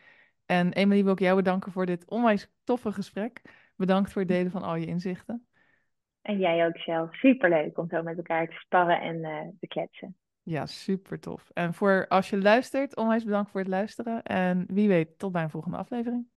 [0.46, 3.42] En Emily wil ik jou bedanken voor dit onwijs toffe gesprek.
[3.76, 5.48] Bedankt voor het delen van al je inzichten.
[6.22, 7.08] En jij ook, Shell.
[7.12, 10.16] Superleuk om zo met elkaar te sparren en uh, te kletsen.
[10.44, 11.50] Ja, super tof.
[11.54, 14.24] En voor als je luistert, onwijs bedankt voor het luisteren.
[14.24, 16.28] En wie weet, tot bij een volgende aflevering.